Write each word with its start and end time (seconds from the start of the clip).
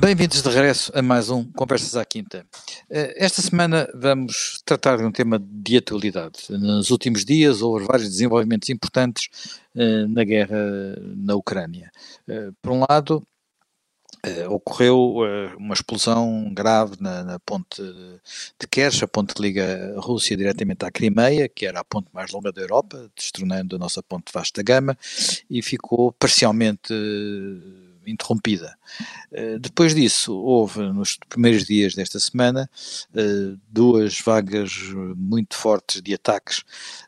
Bem-vindos 0.00 0.42
de 0.42 0.48
regresso 0.48 0.90
a 0.92 1.00
mais 1.00 1.30
um 1.30 1.44
Conversas 1.52 1.94
à 1.94 2.04
Quinta. 2.04 2.44
Eh, 2.90 3.14
esta 3.16 3.40
semana 3.40 3.88
vamos 3.94 4.60
tratar 4.64 4.96
de 4.96 5.04
um 5.04 5.12
tema 5.12 5.38
de 5.38 5.76
atualidade. 5.76 6.50
Nos 6.50 6.90
últimos 6.90 7.24
dias 7.24 7.62
houve 7.62 7.86
vários 7.86 8.08
desenvolvimentos 8.08 8.68
importantes 8.70 9.28
eh, 9.76 10.04
na 10.08 10.24
guerra 10.24 10.58
na 11.16 11.36
Ucrânia. 11.36 11.92
Eh, 12.26 12.50
por 12.60 12.72
um 12.72 12.80
lado, 12.80 13.24
ocorreu 14.48 15.18
uma 15.58 15.74
explosão 15.74 16.50
grave 16.54 16.96
na, 16.98 17.22
na, 17.22 17.38
ponte 17.38 17.82
de 17.82 18.66
Kerch, 18.66 19.04
a 19.04 19.08
ponte 19.08 19.34
que 19.34 19.42
liga 19.42 19.94
a 19.96 20.00
Rússia 20.00 20.36
diretamente 20.36 20.84
à 20.84 20.90
Crimeia, 20.90 21.46
que 21.48 21.66
era 21.66 21.80
a 21.80 21.84
ponte 21.84 22.08
mais 22.12 22.32
longa 22.32 22.50
da 22.50 22.62
Europa, 22.62 23.10
destronando 23.14 23.76
a 23.76 23.78
nossa 23.78 24.02
ponte 24.02 24.26
de 24.26 24.32
vasta 24.32 24.62
gama, 24.62 24.96
e 25.48 25.60
ficou 25.60 26.10
parcialmente 26.10 26.94
interrompida. 28.10 28.76
Uh, 29.32 29.58
depois 29.58 29.94
disso, 29.94 30.34
houve 30.34 30.80
nos 30.80 31.18
primeiros 31.28 31.64
dias 31.64 31.94
desta 31.94 32.18
semana 32.18 32.68
uh, 33.10 33.58
duas 33.68 34.20
vagas 34.20 34.72
muito 35.16 35.56
fortes 35.56 36.02
de 36.02 36.14
ataques 36.14 36.58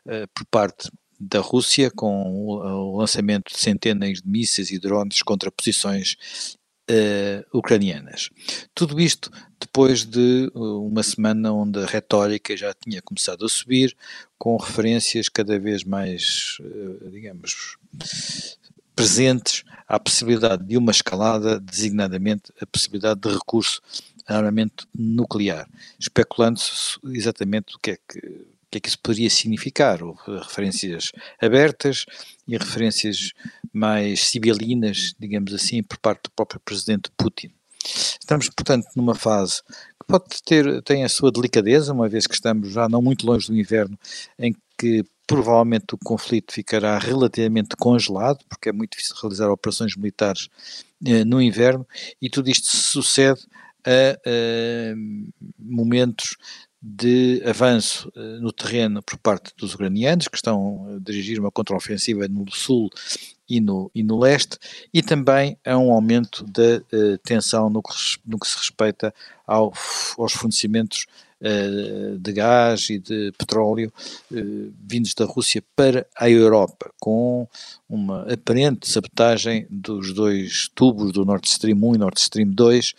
uh, 0.05 0.27
por 0.33 0.45
parte 0.45 0.89
da 1.19 1.39
Rússia, 1.39 1.89
com 1.89 2.45
o, 2.45 2.97
lançamento 2.97 3.51
de 3.51 3.57
centenas 3.57 4.21
de 4.21 4.29
mísseis 4.29 4.69
e 4.69 4.77
drones 4.77 5.23
contra 5.23 5.51
posições 5.51 6.15
ucranianas. 7.51 8.29
Tudo 8.73 8.97
isto 9.01 9.29
depois 9.59 10.05
de 10.05 10.49
uma 10.53 11.03
semana 11.03 11.51
onde 11.51 11.79
a 11.79 11.85
retórica 11.85 12.55
já 12.55 12.73
tinha 12.73 13.01
começado 13.01 13.43
a 13.43 13.49
subir, 13.49 13.93
com 14.37 14.55
referências 14.55 15.27
cada 15.27 15.59
vez 15.59 15.83
mais, 15.83 16.59
digamos, 17.11 17.77
presentes 18.97 19.63
à 19.87 19.99
possibilidade 19.99 20.65
de 20.65 20.75
uma 20.75 20.91
escalada, 20.91 21.59
designadamente 21.59 22.51
a 22.59 22.65
possibilidade 22.65 23.21
de 23.21 23.29
recurso 23.29 23.79
a 24.27 24.35
armamento 24.35 24.87
nuclear, 24.93 25.69
especulando-se 25.97 26.97
exatamente 27.13 27.75
o 27.75 27.79
que 27.79 27.91
é 27.91 27.97
que, 27.97 28.17
o 28.17 28.67
que 28.71 28.77
é 28.79 28.81
que 28.81 28.89
isso 28.89 28.99
poderia 28.99 29.29
significar. 29.29 30.03
Houve 30.03 30.19
referências 30.39 31.11
abertas 31.39 32.05
e 32.47 32.57
referências 32.57 33.31
mais 33.71 34.27
civilinas, 34.27 35.13
digamos 35.17 35.53
assim, 35.53 35.83
por 35.83 35.99
parte 35.99 36.23
do 36.23 36.31
próprio 36.31 36.59
presidente 36.59 37.11
Putin. 37.15 37.51
Estamos, 38.19 38.49
portanto, 38.49 38.87
numa 38.95 39.15
fase 39.15 39.61
que 39.63 40.07
pode 40.07 40.25
ter, 40.43 40.81
tem 40.81 41.03
a 41.03 41.09
sua 41.09 41.31
delicadeza, 41.31 41.93
uma 41.93 42.09
vez 42.09 42.25
que 42.25 42.33
estamos 42.33 42.73
já 42.73 42.89
não 42.89 43.01
muito 43.01 43.25
longe 43.25 43.47
do 43.47 43.55
inverno, 43.55 43.97
em 44.37 44.51
que 44.51 44.59
provavelmente 45.25 45.93
o 45.93 45.97
conflito 45.97 46.53
ficará 46.53 46.97
relativamente 46.97 47.75
congelado, 47.75 48.39
porque 48.47 48.69
é 48.69 48.71
muito 48.71 48.91
difícil 48.91 49.15
realizar 49.21 49.49
operações 49.49 49.95
militares 49.95 50.49
eh, 51.05 51.25
no 51.25 51.41
inverno, 51.41 51.85
e 52.21 52.29
tudo 52.29 52.49
isto 52.49 52.67
sucede 52.67 53.41
a, 53.85 54.19
a 54.25 54.95
momentos 55.59 56.37
de 56.81 57.41
avanço 57.45 58.11
uh, 58.15 58.39
no 58.39 58.51
terreno 58.51 59.01
por 59.01 59.17
parte 59.17 59.51
dos 59.57 59.73
ucranianos, 59.73 60.27
que 60.27 60.35
estão 60.37 60.95
a 60.95 60.99
dirigir 61.03 61.39
uma 61.39 61.51
contraofensiva 61.51 62.27
no 62.27 62.49
sul 62.51 62.89
e 63.49 63.59
no, 63.59 63.89
e 63.95 64.03
no 64.03 64.19
leste, 64.19 64.57
e 64.93 65.01
também 65.01 65.57
a 65.65 65.77
um 65.77 65.91
aumento 65.91 66.45
da 66.45 66.77
uh, 66.77 67.17
tensão 67.23 67.69
no 67.69 67.81
que, 67.81 67.93
no 68.25 68.39
que, 68.39 68.47
se 68.47 68.57
respeita 68.57 69.13
ao, 69.45 69.73
aos 70.17 70.33
fornecimentos 70.33 71.07
de 72.19 72.33
gás 72.33 72.89
e 72.89 72.97
de 72.97 73.31
petróleo 73.37 73.93
vindos 74.31 75.13
da 75.13 75.25
Rússia 75.25 75.63
para 75.75 76.07
a 76.15 76.29
Europa, 76.29 76.91
com 76.99 77.47
uma 77.87 78.23
aparente 78.31 78.89
sabotagem 78.89 79.67
dos 79.69 80.13
dois 80.13 80.67
tubos 80.73 81.11
do 81.11 81.23
Nord 81.23 81.47
Stream 81.47 81.77
1 81.81 81.95
e 81.95 81.97
Nord 81.97 82.19
Stream 82.19 82.49
2 82.49 82.93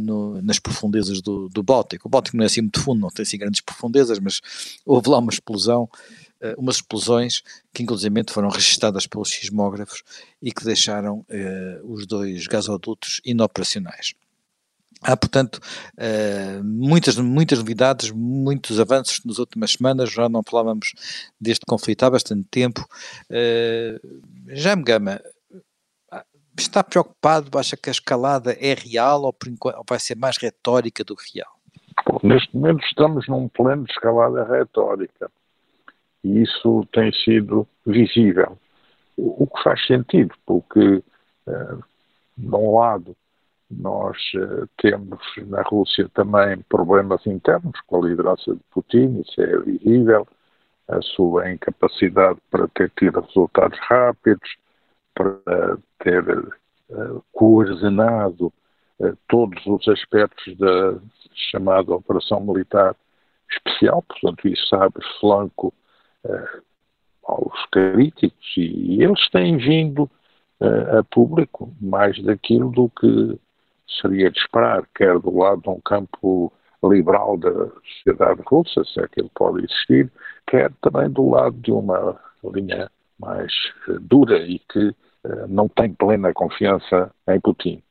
no, 0.00 0.40
nas 0.40 0.58
profundezas 0.58 1.20
do, 1.20 1.48
do 1.48 1.62
Báltico. 1.62 2.06
O 2.06 2.10
Báltico 2.10 2.36
não 2.36 2.44
é 2.44 2.46
assim 2.46 2.60
muito 2.60 2.80
fundo, 2.80 3.00
não 3.00 3.10
tem 3.10 3.24
assim 3.24 3.38
grandes 3.38 3.60
profundezas, 3.60 4.20
mas 4.20 4.40
houve 4.86 5.08
lá 5.08 5.18
uma 5.18 5.32
explosão 5.32 5.88
umas 6.58 6.76
explosões 6.76 7.42
que 7.72 7.82
inclusive 7.82 8.22
foram 8.28 8.50
registradas 8.50 9.06
pelos 9.06 9.30
sismógrafos 9.30 10.02
e 10.42 10.52
que 10.52 10.64
deixaram 10.64 11.24
os 11.84 12.06
dois 12.06 12.46
gasodutos 12.46 13.20
inoperacionais. 13.24 14.14
Há, 15.04 15.16
portanto, 15.16 15.60
uh, 15.98 16.64
muitas, 16.64 17.16
muitas 17.18 17.58
novidades, 17.58 18.10
muitos 18.10 18.80
avanços 18.80 19.20
nas 19.24 19.38
últimas 19.38 19.72
semanas, 19.72 20.10
já 20.10 20.28
não 20.30 20.42
falávamos 20.42 20.94
deste 21.38 21.66
conflito 21.66 22.04
há 22.04 22.10
bastante 22.10 22.48
tempo. 22.50 22.80
Uh, 23.30 24.22
Jaime 24.48 24.82
Gama, 24.82 25.20
está 26.58 26.82
preocupado, 26.82 27.58
acha 27.58 27.76
que 27.76 27.90
a 27.90 27.92
escalada 27.92 28.52
é 28.52 28.74
real 28.74 29.22
ou, 29.22 29.36
ou 29.76 29.84
vai 29.88 29.98
ser 29.98 30.16
mais 30.16 30.38
retórica 30.38 31.04
do 31.04 31.14
que 31.16 31.38
real? 31.38 31.52
Neste 32.22 32.56
momento 32.56 32.84
estamos 32.86 33.28
num 33.28 33.48
plano 33.48 33.84
de 33.84 33.92
escalada 33.92 34.44
retórica 34.44 35.30
e 36.22 36.42
isso 36.42 36.86
tem 36.92 37.12
sido 37.12 37.68
visível. 37.86 38.58
O, 39.16 39.46
que 39.46 39.62
faz 39.62 39.86
sentido, 39.86 40.34
porque, 40.44 41.02
uh, 41.46 41.84
de 42.36 42.54
um 42.54 42.76
lado, 42.76 43.16
nós 43.78 44.16
uh, 44.34 44.68
temos 44.78 45.20
na 45.46 45.62
Rússia 45.62 46.08
também 46.14 46.58
problemas 46.68 47.26
internos 47.26 47.78
com 47.86 48.02
a 48.02 48.08
liderança 48.08 48.54
de 48.54 48.60
Putin, 48.70 49.20
isso 49.20 49.40
é 49.40 49.58
visível, 49.58 50.26
a 50.88 51.00
sua 51.00 51.50
incapacidade 51.50 52.38
para 52.50 52.68
ter 52.68 52.90
tido 52.98 53.20
resultados 53.20 53.78
rápidos, 53.80 54.56
para 55.14 55.78
ter 56.00 56.28
uh, 56.28 57.24
coordenado 57.32 58.52
uh, 59.00 59.16
todos 59.28 59.64
os 59.66 59.86
aspectos 59.88 60.56
da 60.56 60.98
chamada 61.50 61.94
operação 61.94 62.40
militar 62.40 62.94
especial, 63.50 64.02
portanto, 64.02 64.48
isso 64.48 64.74
abre 64.74 65.04
flanco 65.20 65.72
aos 67.24 67.66
críticos 67.66 68.56
e, 68.56 69.02
eles 69.02 69.28
têm 69.28 69.58
vindo 69.58 70.10
a 70.98 71.04
público 71.04 71.70
mais 71.78 72.20
daquilo 72.22 72.70
do 72.70 72.88
que 72.88 73.38
seria 74.00 74.30
de 74.30 74.38
esperar, 74.38 74.86
quer 74.94 75.18
do 75.18 75.36
lado 75.36 75.62
de 75.62 75.70
um 75.70 75.80
campo 75.80 76.52
liberal 76.82 77.36
da 77.36 77.50
sociedade 77.50 78.42
russa, 78.46 78.84
se 78.84 79.00
é 79.00 79.06
pode 79.34 79.64
existir, 79.64 80.10
quer 80.46 80.70
também 80.82 81.10
do 81.10 81.30
lado 81.30 81.56
de 81.56 81.72
uma 81.72 82.20
linha 82.44 82.90
mais 83.18 83.52
uh, 83.88 83.98
dura 84.00 84.38
e 84.38 84.58
que 84.58 84.88
uh, 84.88 85.48
não 85.48 85.68
tem 85.68 85.92
plena 85.94 86.34
confiança 86.34 87.10
em 87.28 87.40
Putin. 87.40 87.82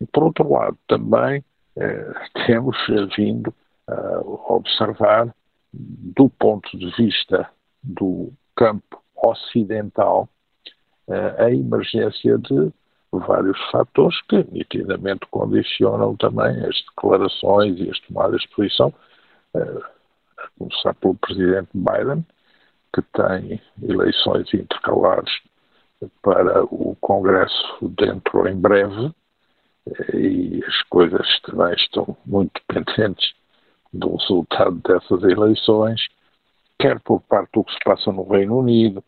E, 0.00 0.06
por 0.06 0.24
outro 0.24 0.50
lado, 0.50 0.78
também 0.86 1.44
uh, 1.76 2.14
temos 2.46 2.76
vindo 3.16 3.52
a 3.86 4.20
observar, 4.52 5.34
do 5.72 6.28
ponto 6.30 6.78
de 6.78 6.90
vista 6.96 7.48
do 7.82 8.32
campo 8.56 9.02
ocidental 9.16 10.28
eh, 11.08 11.34
a 11.38 11.50
emergência 11.50 12.36
de 12.38 12.70
vários 13.12 13.58
fatores 13.70 14.20
que 14.22 14.44
nitidamente 14.52 15.26
condicionam 15.30 16.16
também 16.16 16.64
as 16.64 16.76
declarações 16.84 17.78
e 17.78 17.90
as 17.90 17.98
tomadas 18.00 18.42
de 18.42 18.48
posição, 18.48 18.92
eh, 19.54 19.80
a 20.38 20.48
começar 20.58 20.94
pelo 20.94 21.14
presidente 21.14 21.70
Biden, 21.74 22.24
que 22.94 23.02
tem 23.02 23.60
eleições 23.82 24.52
intercalares 24.52 25.32
para 26.22 26.64
o 26.64 26.96
Congresso 27.00 27.88
dentro 27.88 28.46
em 28.46 28.56
breve, 28.56 29.12
eh, 29.86 30.16
e 30.16 30.64
as 30.64 30.82
coisas 30.82 31.40
também 31.40 31.74
estão 31.74 32.16
muito 32.26 32.60
dependentes 32.68 33.32
do 33.92 34.16
resultado 34.16 34.76
dessas 34.86 35.22
eleições, 35.22 36.00
quer 36.78 37.00
por 37.00 37.20
parte 37.22 37.52
do 37.54 37.64
que 37.64 37.72
se 37.72 37.78
passa 37.84 38.12
no 38.12 38.28
Reino 38.28 38.58
Unido, 38.58 39.02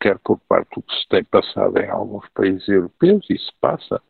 quer 0.00 0.18
por 0.18 0.38
parte 0.48 0.74
do 0.74 0.82
que 0.82 0.94
se 0.94 1.08
tem 1.08 1.24
passado 1.24 1.78
em 1.78 1.88
alguns 1.88 2.28
países 2.30 2.68
europeus, 2.68 3.24
e 3.30 3.38
se 3.38 3.52
passa, 3.60 4.00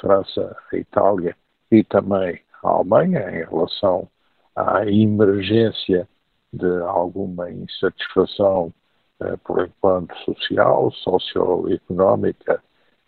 França, 0.00 0.56
Itália 0.72 1.36
e 1.70 1.84
também 1.84 2.40
a 2.62 2.68
Alemanha, 2.68 3.30
em 3.30 3.44
relação 3.44 4.08
à 4.56 4.84
emergência 4.86 6.08
de 6.52 6.80
alguma 6.82 7.50
insatisfação, 7.50 8.72
eh, 9.20 9.36
por 9.44 9.64
enquanto, 9.66 10.16
social, 10.24 10.90
socioeconómica 10.92 12.62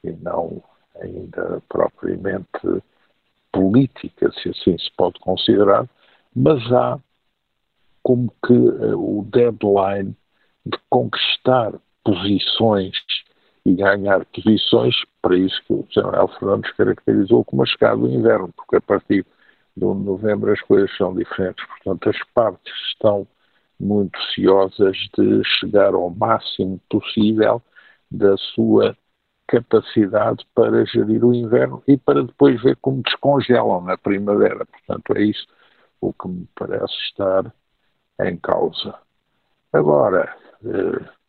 e 0.04 0.10
não 0.12 0.62
ainda 1.00 1.62
propriamente 1.68 2.82
política, 3.52 4.30
se 4.32 4.50
assim 4.50 4.78
se 4.78 4.90
pode 4.96 5.18
considerar, 5.20 5.88
mas 6.34 6.60
há 6.72 6.98
como 8.02 8.32
que 8.46 8.52
uh, 8.52 8.98
o 8.98 9.24
deadline 9.24 10.16
de 10.64 10.78
conquistar 10.88 11.72
posições 12.04 12.96
e 13.64 13.74
ganhar 13.74 14.24
posições, 14.26 14.94
para 15.20 15.36
isso 15.36 15.62
que 15.66 15.72
o 15.72 15.86
general 15.90 16.28
Fernandes 16.38 16.72
caracterizou 16.72 17.44
como 17.44 17.62
a 17.62 17.66
chegada 17.66 17.96
do 17.96 18.08
inverno, 18.08 18.52
porque 18.56 18.76
a 18.76 18.80
partir 18.80 19.26
de 19.76 19.84
novembro 19.84 20.52
as 20.52 20.60
coisas 20.62 20.94
são 20.96 21.14
diferentes. 21.14 21.64
Portanto, 21.66 22.10
as 22.10 22.18
partes 22.34 22.72
estão 22.90 23.26
muito 23.78 24.18
ciosas 24.34 24.96
de 25.16 25.42
chegar 25.44 25.94
ao 25.94 26.10
máximo 26.10 26.80
possível 26.88 27.62
da 28.10 28.36
sua 28.36 28.96
capacidade 29.46 30.46
para 30.54 30.84
gerir 30.86 31.24
o 31.24 31.34
inverno 31.34 31.82
e 31.86 31.96
para 31.96 32.22
depois 32.22 32.62
ver 32.62 32.76
como 32.76 33.02
descongelam 33.02 33.80
na 33.82 33.96
primavera. 33.98 34.64
Portanto, 34.66 35.16
é 35.16 35.22
isso 35.22 35.46
o 36.00 36.12
que 36.12 36.28
me 36.28 36.48
parece 36.54 36.94
estar 37.08 37.52
em 38.22 38.36
causa. 38.36 38.94
Agora, 39.72 40.36
eh, 40.64 41.19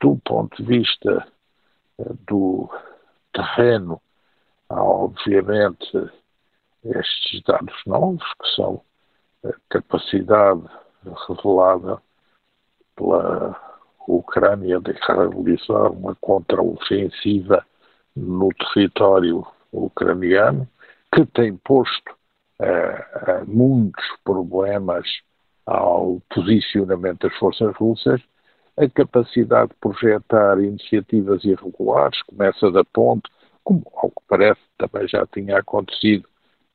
do 0.00 0.16
ponto 0.24 0.62
de 0.62 0.68
vista 0.68 1.26
eh, 1.98 2.12
do 2.26 2.68
terreno, 3.32 4.00
há 4.68 4.82
obviamente 4.82 6.10
estes 6.84 7.42
dados 7.44 7.74
novos, 7.86 8.22
que 8.40 8.48
são 8.54 8.82
a 9.44 9.52
capacidade 9.68 10.62
revelada 11.28 12.00
pela 12.96 13.68
Ucrânia 14.06 14.80
de 14.80 14.92
realizar 14.92 15.90
uma 15.90 16.14
contraofensiva 16.16 17.64
no 18.16 18.48
território 18.54 19.46
ucraniano, 19.70 20.66
que 21.14 21.26
tem 21.26 21.56
posto 21.58 22.16
uh, 22.60 23.44
muitos 23.46 24.04
problemas 24.24 25.06
ao 25.66 26.22
posicionamento 26.34 27.28
das 27.28 27.38
forças 27.38 27.76
russas, 27.76 28.20
a 28.78 28.88
capacidade 28.88 29.70
de 29.70 29.76
projetar 29.76 30.60
iniciativas 30.60 31.44
irregulares, 31.44 32.22
começa 32.22 32.70
da 32.70 32.84
ponte, 32.84 33.28
como 33.64 33.82
ao 33.96 34.10
que 34.10 34.22
parece 34.28 34.60
também 34.78 35.06
já 35.08 35.26
tinha 35.26 35.58
acontecido 35.58 36.28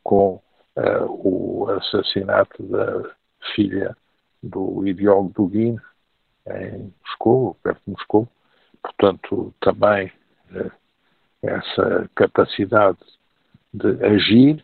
com 0.04 0.42
uh, 0.76 1.06
o 1.08 1.70
assassinato 1.70 2.62
da 2.64 3.16
filha 3.56 3.96
do 4.42 4.86
ideólogo 4.86 5.34
Dugin 5.34 5.78
em 6.48 6.94
Moscou, 7.02 7.56
perto 7.64 7.82
de 7.88 7.92
Moscou. 7.92 8.28
Portanto, 8.82 9.54
também 9.62 10.12
uh, 10.52 10.72
essa 11.42 12.10
capacidade 12.16 13.00
de 13.74 14.06
agir. 14.06 14.64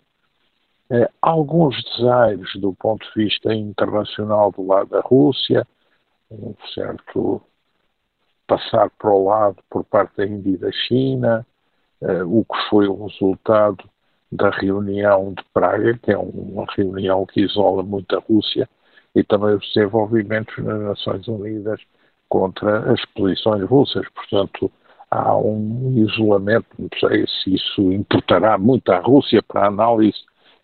Uh, 0.92 1.08
alguns 1.22 1.82
desaires 1.84 2.52
do 2.56 2.74
ponto 2.74 3.06
de 3.08 3.24
vista 3.24 3.54
internacional 3.54 4.52
do 4.52 4.66
lado 4.66 4.90
da 4.90 5.02
Rússia, 5.02 5.66
um 6.32 6.56
certo 6.74 7.42
passar 8.48 8.90
para 8.92 9.12
o 9.12 9.26
lado 9.26 9.58
por 9.70 9.84
parte 9.84 10.18
da 10.18 10.26
Índia 10.26 10.52
e 10.52 10.58
da 10.58 10.72
China, 10.72 11.46
uh, 12.02 12.40
o 12.40 12.44
que 12.46 12.70
foi 12.70 12.88
o 12.88 13.06
resultado 13.06 13.84
da 14.32 14.50
reunião 14.50 15.34
de 15.34 15.44
Praga, 15.54 15.98
que 16.02 16.12
é 16.12 16.18
uma 16.18 16.66
reunião 16.76 17.26
que 17.26 17.42
isola 17.42 17.84
muito 17.84 18.16
a 18.16 18.20
Rússia, 18.20 18.70
e 19.16 19.24
também 19.24 19.56
os 19.56 19.74
desenvolvimentos 19.74 20.56
nas 20.64 20.80
Nações 20.82 21.28
Unidas 21.28 21.82
contra 22.28 22.92
as 22.92 23.04
posições 23.06 23.64
russas. 23.68 24.08
Portanto, 24.10 24.72
há 25.10 25.36
um 25.36 25.94
isolamento, 25.98 26.68
não 26.78 26.90
sei 27.00 27.26
se 27.28 27.56
isso 27.56 27.92
importará 27.92 28.58
muito 28.58 28.92
à 28.92 29.00
Rússia 29.00 29.42
para 29.42 29.62
a 29.64 29.68
análise 29.68 30.20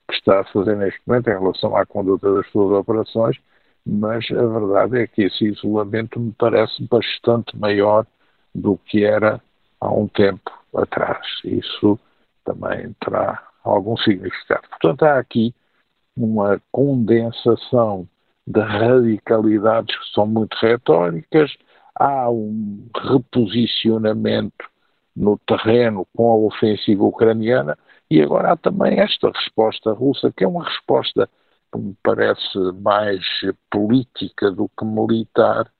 que 0.08 0.14
está 0.14 0.42
a 0.42 0.46
fazer 0.46 0.76
neste 0.78 1.02
momento 1.06 1.30
em 1.30 1.40
relação 1.40 1.76
à 1.76 1.86
conduta 1.86 2.32
das 2.36 2.48
suas 2.52 2.80
operações, 2.80 3.38
mas 3.86 4.26
a 4.32 4.46
verdade 4.46 5.00
é 5.00 5.08
que 5.08 5.24
esse 5.24 5.46
isolamento 5.46 6.20
me 6.20 6.32
parece 6.34 6.84
bastante 6.88 7.56
maior 7.58 8.06
do 8.54 8.78
que 8.78 9.04
era 9.04 9.42
há 9.80 9.92
um 9.92 10.08
tempo 10.08 10.52
atrás. 10.76 11.26
Isso 11.44 12.00
também 12.44 12.96
terá 13.04 13.44
algum 13.64 13.96
significado. 13.98 14.68
Portanto, 14.70 15.04
há 15.04 15.20
aqui 15.20 15.54
uma 16.18 16.62
condensação 16.72 18.08
de 18.48 18.60
radicalidades 18.60 19.98
que 19.98 20.14
são 20.14 20.26
muito 20.26 20.56
retóricas, 20.62 21.56
há 21.96 22.30
um 22.30 22.88
reposicionamento 22.96 24.66
no 25.16 25.38
terreno 25.40 26.08
com 26.16 26.32
a 26.32 26.38
ofensiva 26.38 27.04
ucraniana 27.04 27.78
e 28.10 28.22
agora 28.22 28.52
há 28.52 28.58
também 28.58 29.00
esta 29.00 29.32
resposta 29.32 29.92
russa, 29.92 30.32
que 30.36 30.44
é 30.44 30.48
uma 30.48 30.64
resposta 30.64 31.30
que 31.76 31.82
me 31.82 31.98
parece 32.04 32.58
mais 32.82 33.24
política 33.70 34.52
do 34.52 34.70
que 34.70 34.86
militar, 34.86 35.72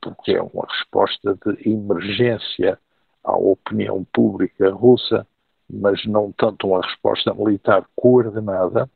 porque 0.00 0.32
é 0.32 0.42
uma 0.42 0.66
resposta 0.68 1.34
de 1.44 1.70
emergência 1.70 2.78
à 3.24 3.36
opinião 3.36 4.04
pública 4.12 4.70
russa 4.70 5.26
mas 5.68 6.04
não 6.06 6.32
tanto 6.32 6.68
uma 6.68 6.80
resposta 6.80 7.34
militar 7.34 7.84
coordenada, 7.94 8.88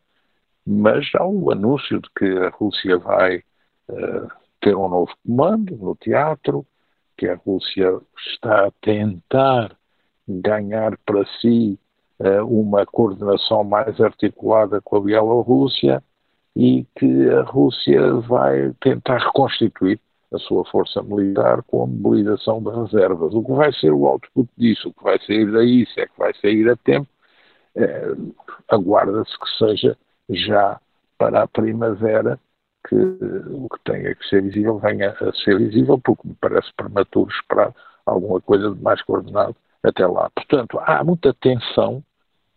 mas 0.67 1.09
há 1.15 1.27
o 1.27 1.51
anúncio 1.51 2.01
de 2.01 2.09
que 2.17 2.25
a 2.39 2.51
Rússia 2.51 2.99
vai 2.99 3.39
uh, 3.89 4.29
ter 4.61 4.77
um 4.77 4.89
novo 4.89 5.13
comando 5.27 5.77
no 5.77 5.97
teatro, 5.97 6.67
que 7.17 7.27
a 7.27 7.35
Rússia 7.35 8.01
está 8.33 8.67
a 8.67 8.73
tentar 8.81 9.77
ganhar 10.29 10.97
para 11.05 11.25
si 11.41 11.79
uma 12.43 12.85
coordenação 12.85 13.65
mais 13.65 14.01
articulada 14.01 14.81
com 14.81 14.97
a 14.97 15.01
Bielorrússia 15.01 16.03
e 16.55 16.87
que 16.97 17.31
a 17.31 17.43
Rússia 17.43 18.15
vai 18.21 18.73
tentar 18.81 19.19
reconstituir 19.19 19.99
a 20.33 20.39
sua 20.39 20.65
força 20.67 21.03
militar 21.03 21.63
com 21.63 21.83
a 21.83 21.87
mobilização 21.87 22.63
de 22.63 22.71
reservas. 22.71 23.35
O 23.35 23.43
que 23.43 23.53
vai 23.53 23.73
ser 23.73 23.93
o 23.93 24.07
output 24.07 24.49
disso, 24.57 24.89
o 24.89 24.93
que 24.93 25.03
vai 25.03 25.19
sair 25.21 25.51
daí, 25.51 25.87
se 25.87 26.01
é 26.01 26.07
que 26.07 26.19
vai 26.19 26.33
sair 26.35 26.69
a 26.69 26.77
tempo, 26.77 27.09
é, 27.75 28.13
aguarda-se 28.69 29.39
que 29.39 29.49
seja 29.59 29.97
já 30.29 30.81
para 31.19 31.43
a 31.43 31.49
primavera 31.49 32.39
que 32.89 32.95
o 32.95 33.69
que 33.69 33.79
tenha 33.85 34.15
que 34.15 34.29
ser 34.29 34.43
visível 34.43 34.79
venha 34.79 35.11
a 35.11 35.33
ser 35.33 35.59
visível, 35.59 35.99
porque 35.99 36.27
me 36.27 36.35
parece 36.41 36.73
prematuro 36.77 37.31
esperar 37.31 37.75
alguma 38.07 38.41
coisa 38.41 38.75
de 38.75 38.83
mais 38.83 39.03
coordenado 39.03 39.55
até 39.83 40.07
lá. 40.07 40.31
Portanto, 40.31 40.79
há 40.81 41.05
muita 41.05 41.35
tensão, 41.35 42.03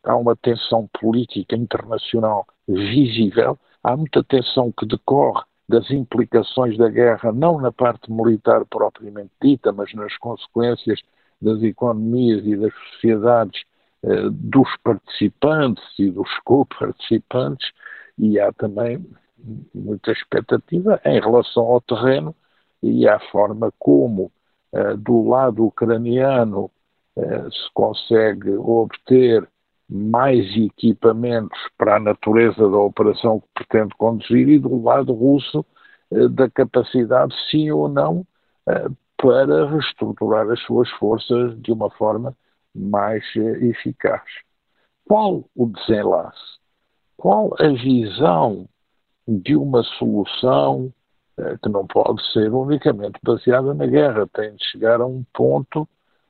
há 0.04 0.16
uma 0.16 0.36
tensão 0.36 0.90
política 1.00 1.56
internacional 1.56 2.46
visível, 2.68 3.58
há 3.84 3.96
muita 3.96 4.24
tensão 4.24 4.72
que 4.72 4.86
decorre 4.86 5.44
das 5.68 5.90
implicações 5.92 6.78
da 6.78 6.90
guerra, 6.90 7.32
não 7.32 7.60
na 7.60 7.72
parte 7.72 8.12
militar 8.12 8.66
propriamente 8.66 9.32
dita, 9.42 9.72
mas 9.72 9.94
nas 9.94 10.16
consequências 10.18 11.02
das 11.42 11.62
economias 11.64 12.46
e 12.46 12.56
das 12.56 12.74
sociedades 12.92 13.62
eh, 14.04 14.30
dos 14.30 14.70
participantes 14.84 15.84
e 15.98 16.10
dos 16.12 16.30
co-participantes, 16.44 17.72
e 18.18 18.40
há 18.40 18.52
também 18.54 19.06
muita 19.74 20.12
expectativa 20.12 21.02
em 21.06 21.20
relação 21.20 21.64
ao 21.64 21.82
terreno 21.82 22.36
e 22.82 23.08
à 23.08 23.20
forma 23.32 23.72
como, 23.80 24.32
eh, 24.74 24.96
do 24.98 25.28
lado 25.28 25.66
ucraniano, 25.66 26.70
eh, 27.16 27.50
se 27.50 27.74
consegue 27.74 28.52
obter 28.58 29.48
mais 29.94 30.44
equipamentos 30.58 31.60
para 31.78 31.98
a 31.98 32.00
natureza 32.00 32.68
da 32.68 32.80
operação 32.80 33.40
que 33.40 33.48
pretende 33.54 33.94
conduzir 33.96 34.50
e 34.50 34.58
do 34.58 34.82
lado 34.82 35.14
russo 35.14 35.64
eh, 36.12 36.28
da 36.30 36.50
capacidade, 36.50 37.32
sim 37.52 37.70
ou 37.70 37.88
não, 37.88 38.26
eh, 38.68 38.88
para 39.22 39.70
reestruturar 39.70 40.50
as 40.50 40.60
suas 40.62 40.90
forças 40.92 41.62
de 41.62 41.72
uma 41.72 41.92
forma 41.92 42.36
mais 42.74 43.24
eh, 43.38 43.68
eficaz. 43.68 44.24
Qual 45.08 45.48
o 45.56 45.68
desenlace? 45.68 46.58
Qual 47.16 47.54
a 47.60 47.68
visão 47.68 48.68
de 49.28 49.56
uma 49.56 49.84
solução 49.84 50.92
que 51.62 51.70
não 51.70 51.86
pode 51.88 52.22
ser 52.32 52.52
unicamente 52.52 53.20
baseada 53.24 53.74
na 53.74 53.86
guerra? 53.86 54.28
Tem 54.34 54.56
de 54.56 54.64
chegar 54.66 55.02
a 55.02 55.06
um 55.06 55.24
ponto 55.34 55.88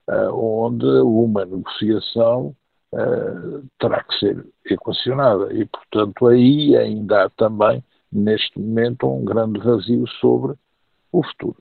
onde 0.07 0.85
uma 0.85 1.45
negociação 1.45 2.55
uh, 2.93 3.63
terá 3.79 4.03
que 4.03 4.19
ser 4.19 4.45
equacionada. 4.65 5.53
E, 5.53 5.65
portanto, 5.65 6.27
aí 6.27 6.75
ainda 6.77 7.25
há 7.25 7.29
também, 7.29 7.83
neste 8.11 8.59
momento, 8.59 9.11
um 9.11 9.25
grande 9.25 9.59
vazio 9.59 10.07
sobre 10.19 10.53
o 11.11 11.23
futuro. 11.23 11.57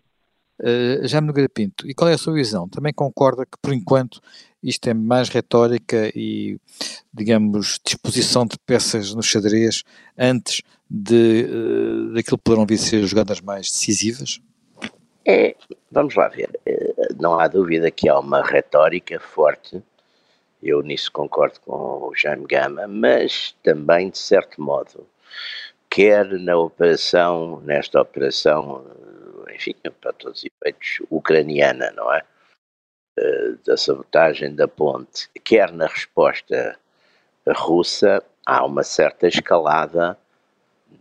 Uh, 0.61 1.07
Jaime 1.09 1.27
Nogueira 1.27 1.49
Pinto, 1.49 1.89
e 1.89 1.95
qual 1.95 2.09
é 2.09 2.15
a 2.15 2.19
sua 2.19 2.35
visão? 2.35 2.69
Também 2.69 2.93
concorda 2.93 3.45
que, 3.45 3.59
por 3.61 3.73
enquanto, 3.73 4.21
isto 4.63 4.87
é 4.89 4.95
mais 4.95 5.29
retórica 5.29 6.13
e, 6.15 6.59
digamos, 7.13 7.81
disposição 7.85 8.47
de 8.47 8.57
peças 8.65 9.13
no 9.13 9.23
xadrez 9.23 9.83
antes 10.17 10.63
de, 10.89 11.49
uh, 11.51 12.15
daquilo 12.15 12.39
que 12.39 12.45
poderão 12.45 12.67
vir 12.67 12.77
a 12.77 12.79
ser 12.79 13.05
jogadas 13.07 13.41
mais 13.41 13.71
decisivas? 13.71 14.41
É, 15.27 15.57
vamos 15.91 16.15
lá 16.15 16.29
ver. 16.29 16.51
Não 17.21 17.39
há 17.39 17.49
dúvida 17.49 17.91
que 17.91 18.09
há 18.09 18.19
uma 18.19 18.43
retórica 18.43 19.19
forte 19.21 19.83
eu 20.63 20.83
nisso 20.83 21.11
concordo 21.11 21.61
com 21.61 22.09
o 22.09 22.15
Jaime 22.15 22.47
Gama, 22.47 22.87
mas 22.87 23.57
também, 23.63 24.11
de 24.11 24.19
certo 24.19 24.61
modo, 24.63 25.07
quer 25.91 26.27
na 26.27 26.57
operação, 26.57 27.61
nesta 27.63 28.01
operação, 28.01 28.87
enfim, 29.55 29.75
para 30.01 30.13
todos 30.13 30.39
os 30.39 30.45
efeitos, 30.45 31.07
ucraniana, 31.11 31.91
não 31.97 32.13
é? 32.13 32.23
Eh, 33.19 33.55
da 33.67 33.77
sabotagem 33.77 34.55
da 34.55 34.67
ponte, 34.67 35.29
quer 35.45 35.71
na 35.73 35.87
resposta 35.87 36.79
russa, 37.47 38.23
há 38.47 38.65
uma 38.65 38.83
certa 38.83 39.29
escalada 39.29 40.17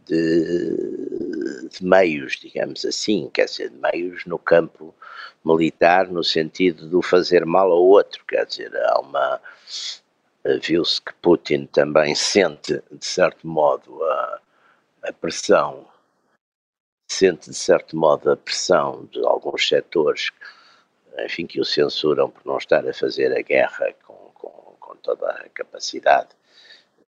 de, 0.06 1.70
de 1.70 1.86
meios, 1.86 2.38
digamos 2.38 2.84
assim, 2.86 3.30
quer 3.34 3.46
dizer, 3.46 3.70
de 3.70 3.78
meios 3.78 4.26
no 4.26 4.38
campo 4.38 4.94
militar, 5.46 6.08
no 6.08 6.24
sentido 6.24 6.88
de 6.88 7.08
fazer 7.08 7.46
mal 7.46 7.72
ao 7.72 7.84
outro, 7.84 8.24
quer 8.26 8.46
dizer, 8.46 8.76
há 8.76 9.00
uma. 9.00 9.42
Viu-se 10.62 11.00
que 11.02 11.14
Putin 11.22 11.68
também 11.68 12.16
sente, 12.16 12.82
de 12.92 13.06
certo 13.06 13.48
modo, 13.48 14.04
a, 14.04 14.42
a 15.04 15.14
pressão, 15.14 15.88
sente, 17.12 17.50
de 17.50 17.56
certo 17.56 17.96
modo, 17.96 18.32
a 18.32 18.38
pressão 18.38 19.06
de 19.12 19.20
alguns 19.26 19.68
setores, 19.68 20.32
enfim, 21.20 21.46
que 21.46 21.60
o 21.60 21.66
censuram 21.66 22.30
por 22.30 22.44
não 22.46 22.58
estar 22.58 22.88
a 22.88 22.94
fazer 22.94 23.38
a 23.38 23.42
guerra 23.42 23.94
com, 24.04 24.32
com, 24.34 24.76
com 24.80 24.96
toda 24.98 25.30
a 25.30 25.50
capacidade 25.50 26.30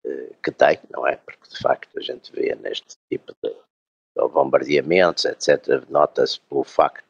eh, 0.05 0.33
que 0.43 0.51
tem, 0.51 0.79
não 0.91 1.07
é? 1.07 1.15
Porque 1.15 1.49
de 1.49 1.57
facto 1.57 1.97
a 1.97 2.01
gente 2.01 2.31
vê 2.31 2.55
neste 2.55 2.97
tipo 3.09 3.33
de, 3.41 3.49
de 3.49 4.27
bombardeamentos, 4.29 5.25
etc., 5.25 5.83
nota-se 5.89 6.39
pelo 6.41 6.63
facto 6.63 7.02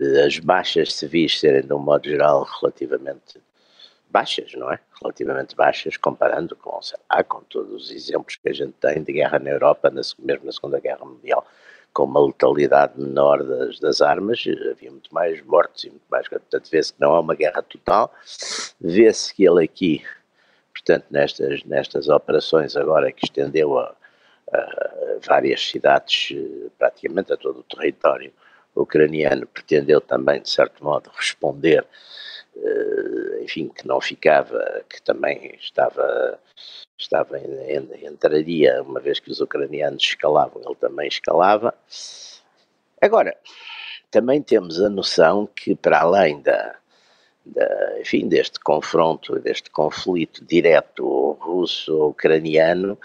de 0.00 0.18
as 0.22 0.38
baixas 0.38 0.94
civis 0.94 1.38
serem, 1.38 1.60
de 1.60 1.74
um 1.74 1.78
modo 1.78 2.08
geral, 2.08 2.48
relativamente 2.60 3.38
baixas, 4.08 4.52
não 4.54 4.72
é? 4.72 4.80
Relativamente 5.00 5.54
baixas, 5.54 5.98
comparando 5.98 6.56
com, 6.56 6.80
lá, 7.10 7.22
com 7.22 7.42
todos 7.42 7.84
os 7.84 7.90
exemplos 7.90 8.36
que 8.36 8.48
a 8.48 8.52
gente 8.52 8.72
tem 8.80 9.02
de 9.02 9.12
guerra 9.12 9.38
na 9.38 9.50
Europa, 9.50 9.90
na, 9.90 10.00
mesmo 10.18 10.46
na 10.46 10.52
Segunda 10.52 10.80
Guerra 10.80 11.04
Mundial, 11.04 11.46
com 11.92 12.04
uma 12.04 12.24
letalidade 12.24 12.98
menor 12.98 13.42
das, 13.42 13.78
das 13.78 14.00
armas, 14.00 14.42
havia 14.70 14.90
muito 14.90 15.12
mais 15.12 15.44
mortes 15.44 15.84
e 15.84 15.90
muito 15.90 16.06
mais. 16.10 16.26
Portanto, 16.26 16.70
vê-se 16.70 16.94
que 16.94 17.00
não 17.00 17.14
é 17.14 17.20
uma 17.20 17.34
guerra 17.34 17.62
total, 17.62 18.10
vê-se 18.80 19.34
que 19.34 19.44
ele 19.44 19.64
aqui 19.64 20.02
portanto, 20.72 21.06
nestas, 21.10 21.62
nestas 21.64 22.08
operações 22.08 22.74
agora 22.74 23.12
que 23.12 23.26
estendeu 23.26 23.78
a, 23.78 23.94
a 24.52 25.18
várias 25.26 25.68
cidades, 25.68 26.30
eh, 26.32 26.70
praticamente 26.78 27.32
a 27.32 27.36
todo 27.36 27.60
o 27.60 27.62
território 27.64 28.32
ucraniano, 28.82 29.46
pretendeu 29.46 30.00
também, 30.00 30.40
de 30.40 30.50
certo 30.50 30.82
modo, 30.82 31.10
responder, 31.16 31.86
eh, 32.56 33.42
enfim, 33.42 33.68
que 33.68 33.86
não 33.86 34.00
ficava, 34.00 34.84
que 34.88 35.00
também 35.02 35.54
estava, 35.60 36.38
estava 36.98 37.38
entraria, 38.02 38.82
uma 38.82 39.00
vez 39.00 39.20
que 39.20 39.30
os 39.30 39.40
ucranianos 39.40 40.02
escalavam, 40.02 40.62
ele 40.64 40.76
também 40.76 41.08
escalava. 41.08 41.74
Agora, 43.00 43.36
também 44.10 44.42
temos 44.42 44.80
a 44.80 44.90
noção 44.90 45.46
que, 45.46 45.74
para 45.74 46.00
além 46.00 46.40
da, 46.42 46.76
enfim, 48.00 48.28
deste 48.28 48.60
confronto, 48.60 49.38
deste 49.38 49.70
conflito 49.70 50.44
direto 50.44 51.32
russo-ucraniano, 51.40 52.98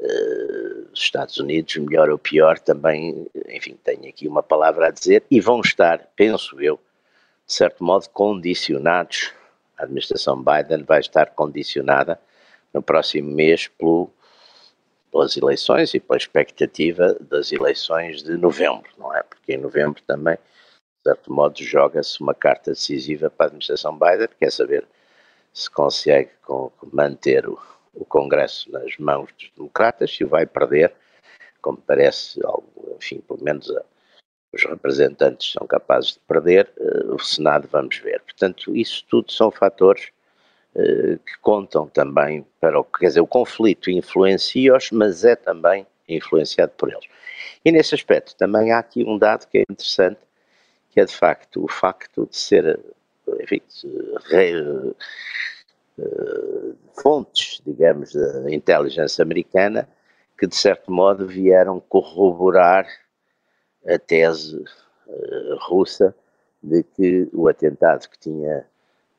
eh, 0.00 0.77
os 0.92 1.00
Estados 1.00 1.36
Unidos, 1.38 1.76
melhor 1.76 2.10
ou 2.10 2.18
pior, 2.18 2.58
também, 2.58 3.26
enfim, 3.48 3.76
têm 3.82 4.08
aqui 4.08 4.26
uma 4.26 4.42
palavra 4.42 4.88
a 4.88 4.90
dizer 4.90 5.24
e 5.30 5.40
vão 5.40 5.60
estar, 5.60 6.08
penso 6.16 6.60
eu, 6.60 6.78
de 7.46 7.52
certo 7.52 7.82
modo, 7.84 8.08
condicionados. 8.10 9.32
A 9.76 9.84
administração 9.84 10.42
Biden 10.42 10.84
vai 10.84 11.00
estar 11.00 11.30
condicionada 11.30 12.20
no 12.72 12.82
próximo 12.82 13.30
mês 13.30 13.68
pelo, 13.68 14.10
pelas 15.10 15.36
eleições 15.36 15.94
e 15.94 16.00
pela 16.00 16.16
expectativa 16.16 17.16
das 17.20 17.52
eleições 17.52 18.22
de 18.22 18.36
novembro, 18.36 18.90
não 18.98 19.14
é? 19.14 19.22
Porque 19.22 19.54
em 19.54 19.58
novembro 19.58 20.02
também 20.06 20.36
de 20.98 21.10
certo 21.10 21.32
modo, 21.32 21.62
joga-se 21.62 22.20
uma 22.20 22.34
carta 22.34 22.72
decisiva 22.72 23.30
para 23.30 23.46
a 23.46 23.48
administração 23.48 23.96
Biden, 23.96 24.28
quer 24.38 24.50
saber 24.50 24.86
se 25.52 25.70
consegue 25.70 26.30
manter 26.92 27.48
o, 27.48 27.58
o 27.98 28.04
Congresso 28.04 28.70
nas 28.70 28.96
mãos 28.98 29.30
dos 29.32 29.50
democratas, 29.56 30.14
se 30.14 30.24
o 30.24 30.28
vai 30.28 30.46
perder, 30.46 30.94
como 31.60 31.78
parece, 31.78 32.40
enfim, 32.96 33.20
pelo 33.26 33.42
menos 33.42 33.70
a, 33.70 33.82
os 34.52 34.64
representantes 34.64 35.52
são 35.52 35.66
capazes 35.66 36.12
de 36.12 36.20
perder, 36.20 36.72
uh, 36.78 37.14
o 37.14 37.18
Senado 37.18 37.68
vamos 37.70 37.98
ver. 37.98 38.20
Portanto, 38.22 38.74
isso 38.74 39.04
tudo 39.08 39.30
são 39.30 39.50
fatores 39.50 40.10
uh, 40.74 41.18
que 41.18 41.38
contam 41.42 41.86
também 41.88 42.46
para 42.60 42.80
o 42.80 42.84
que, 42.84 43.00
quer 43.00 43.08
dizer, 43.08 43.20
o 43.20 43.26
conflito 43.26 43.90
influencia-os, 43.90 44.90
mas 44.90 45.24
é 45.24 45.36
também 45.36 45.86
influenciado 46.08 46.72
por 46.78 46.90
eles. 46.90 47.04
E 47.64 47.70
nesse 47.70 47.94
aspecto 47.94 48.34
também 48.36 48.72
há 48.72 48.78
aqui 48.78 49.04
um 49.04 49.18
dado 49.18 49.46
que 49.46 49.58
é 49.58 49.64
interessante, 49.68 50.20
que 50.90 51.00
é 51.00 51.04
de 51.04 51.14
facto 51.14 51.62
o 51.62 51.68
facto 51.68 52.26
de 52.26 52.36
ser, 52.36 52.80
enfim, 53.40 53.60
fontes, 57.02 57.60
digamos, 57.64 58.12
da 58.12 58.50
inteligência 58.52 59.22
americana 59.22 59.88
que 60.38 60.46
de 60.46 60.54
certo 60.54 60.92
modo 60.92 61.26
vieram 61.26 61.80
corroborar 61.80 62.86
a 63.86 63.98
tese 63.98 64.56
uh, 64.56 65.56
russa 65.68 66.14
de 66.62 66.82
que 66.84 67.28
o 67.32 67.48
atentado 67.48 68.08
que 68.08 68.18
tinha, 68.18 68.64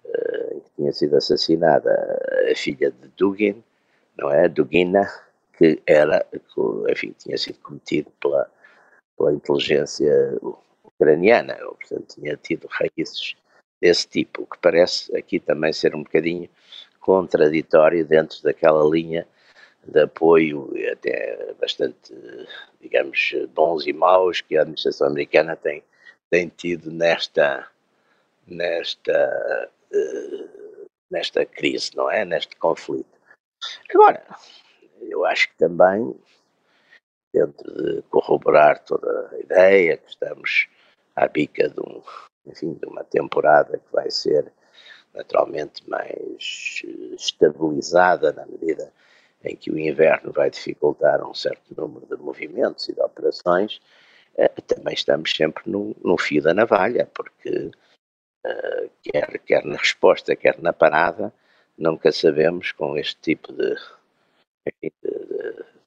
uh, 0.06 0.62
que 0.62 0.72
tinha 0.78 0.94
sido 0.94 1.18
assassinada 1.18 1.92
a 2.50 2.56
filha 2.56 2.92
de 2.92 3.10
Dugin, 3.18 3.62
não 4.18 4.32
é, 4.32 4.48
Dugina, 4.48 5.10
que 5.58 5.82
era, 5.86 6.26
enfim, 6.90 7.14
tinha 7.18 7.38
sido 7.38 7.60
cometido 7.60 8.10
pela, 8.22 8.50
pela 9.18 9.34
inteligência 9.34 10.38
ucraniana, 10.84 11.58
ou, 11.66 11.76
portanto 11.76 12.16
tinha 12.16 12.38
tido 12.38 12.68
raízes 12.70 13.36
desse 13.82 14.08
tipo, 14.08 14.46
que 14.46 14.58
parece 14.60 15.16
aqui 15.16 15.40
também 15.40 15.72
ser 15.74 15.96
um 15.96 16.04
bocadinho 16.04 16.50
contraditório 17.00 18.06
dentro 18.06 18.42
daquela 18.44 18.84
linha 18.90 19.28
de 19.86 20.02
apoio 20.02 20.72
até 20.92 21.54
bastante, 21.60 22.14
digamos, 22.82 23.34
bons 23.54 23.88
e 23.88 23.94
maus 23.94 24.42
que 24.42 24.58
a 24.58 24.62
administração 24.62 25.08
americana 25.08 25.56
tem, 25.56 25.84
tem 26.30 26.50
tido 26.50 26.92
nesta, 26.92 27.68
nesta, 28.46 29.72
uh, 29.92 30.88
nesta 31.10 31.46
crise, 31.46 31.96
não 31.96 32.12
é? 32.12 32.26
Neste 32.26 32.56
conflito. 32.58 33.18
Agora, 33.90 34.24
eu 35.02 35.26
acho 35.26 35.50
que 35.50 35.58
também, 35.58 36.16
dentro 37.34 37.72
de 37.74 38.02
corroborar 38.04 38.84
toda 38.84 39.30
a 39.32 39.40
ideia 39.40 39.98
que 39.98 40.10
estamos 40.10 40.68
à 41.16 41.28
bica 41.28 41.70
de, 41.70 41.80
um, 41.80 42.02
enfim, 42.50 42.74
de 42.74 42.86
uma 42.86 43.04
temporada 43.04 43.78
que 43.78 43.92
vai 43.92 44.10
ser 44.10 44.52
naturalmente 45.14 45.88
mais 45.90 46.82
eh, 46.86 47.16
estabilizada 47.16 48.32
na 48.34 48.46
medida 48.46 48.92
em 49.44 49.56
que 49.56 49.72
o 49.72 49.80
inverno 49.80 50.32
vai 50.32 50.50
dificultar 50.50 51.26
um 51.28 51.34
certo 51.34 51.74
número 51.76 52.06
de 52.06 52.22
movimentos 52.22 52.90
e 52.90 52.94
de 52.94 53.02
operações, 53.02 53.82
eh, 54.38 54.50
também 54.68 54.94
estamos 54.94 55.32
sempre 55.32 55.64
no, 55.66 55.96
no 56.04 56.18
fio 56.18 56.42
da 56.42 56.54
navalha, 56.54 57.10
porque 57.14 57.72
uh, 58.46 58.90
quer, 59.02 59.40
quer 59.40 59.66
na 59.66 59.78
resposta, 59.78 60.36
quer 60.36 60.62
na 60.62 60.74
parada, 60.74 61.34
nunca 61.78 62.12
sabemos 62.12 62.72
com 62.74 62.98
este 62.98 63.16
tipo 63.22 63.54
de, 63.54 63.76
de, 64.82 64.92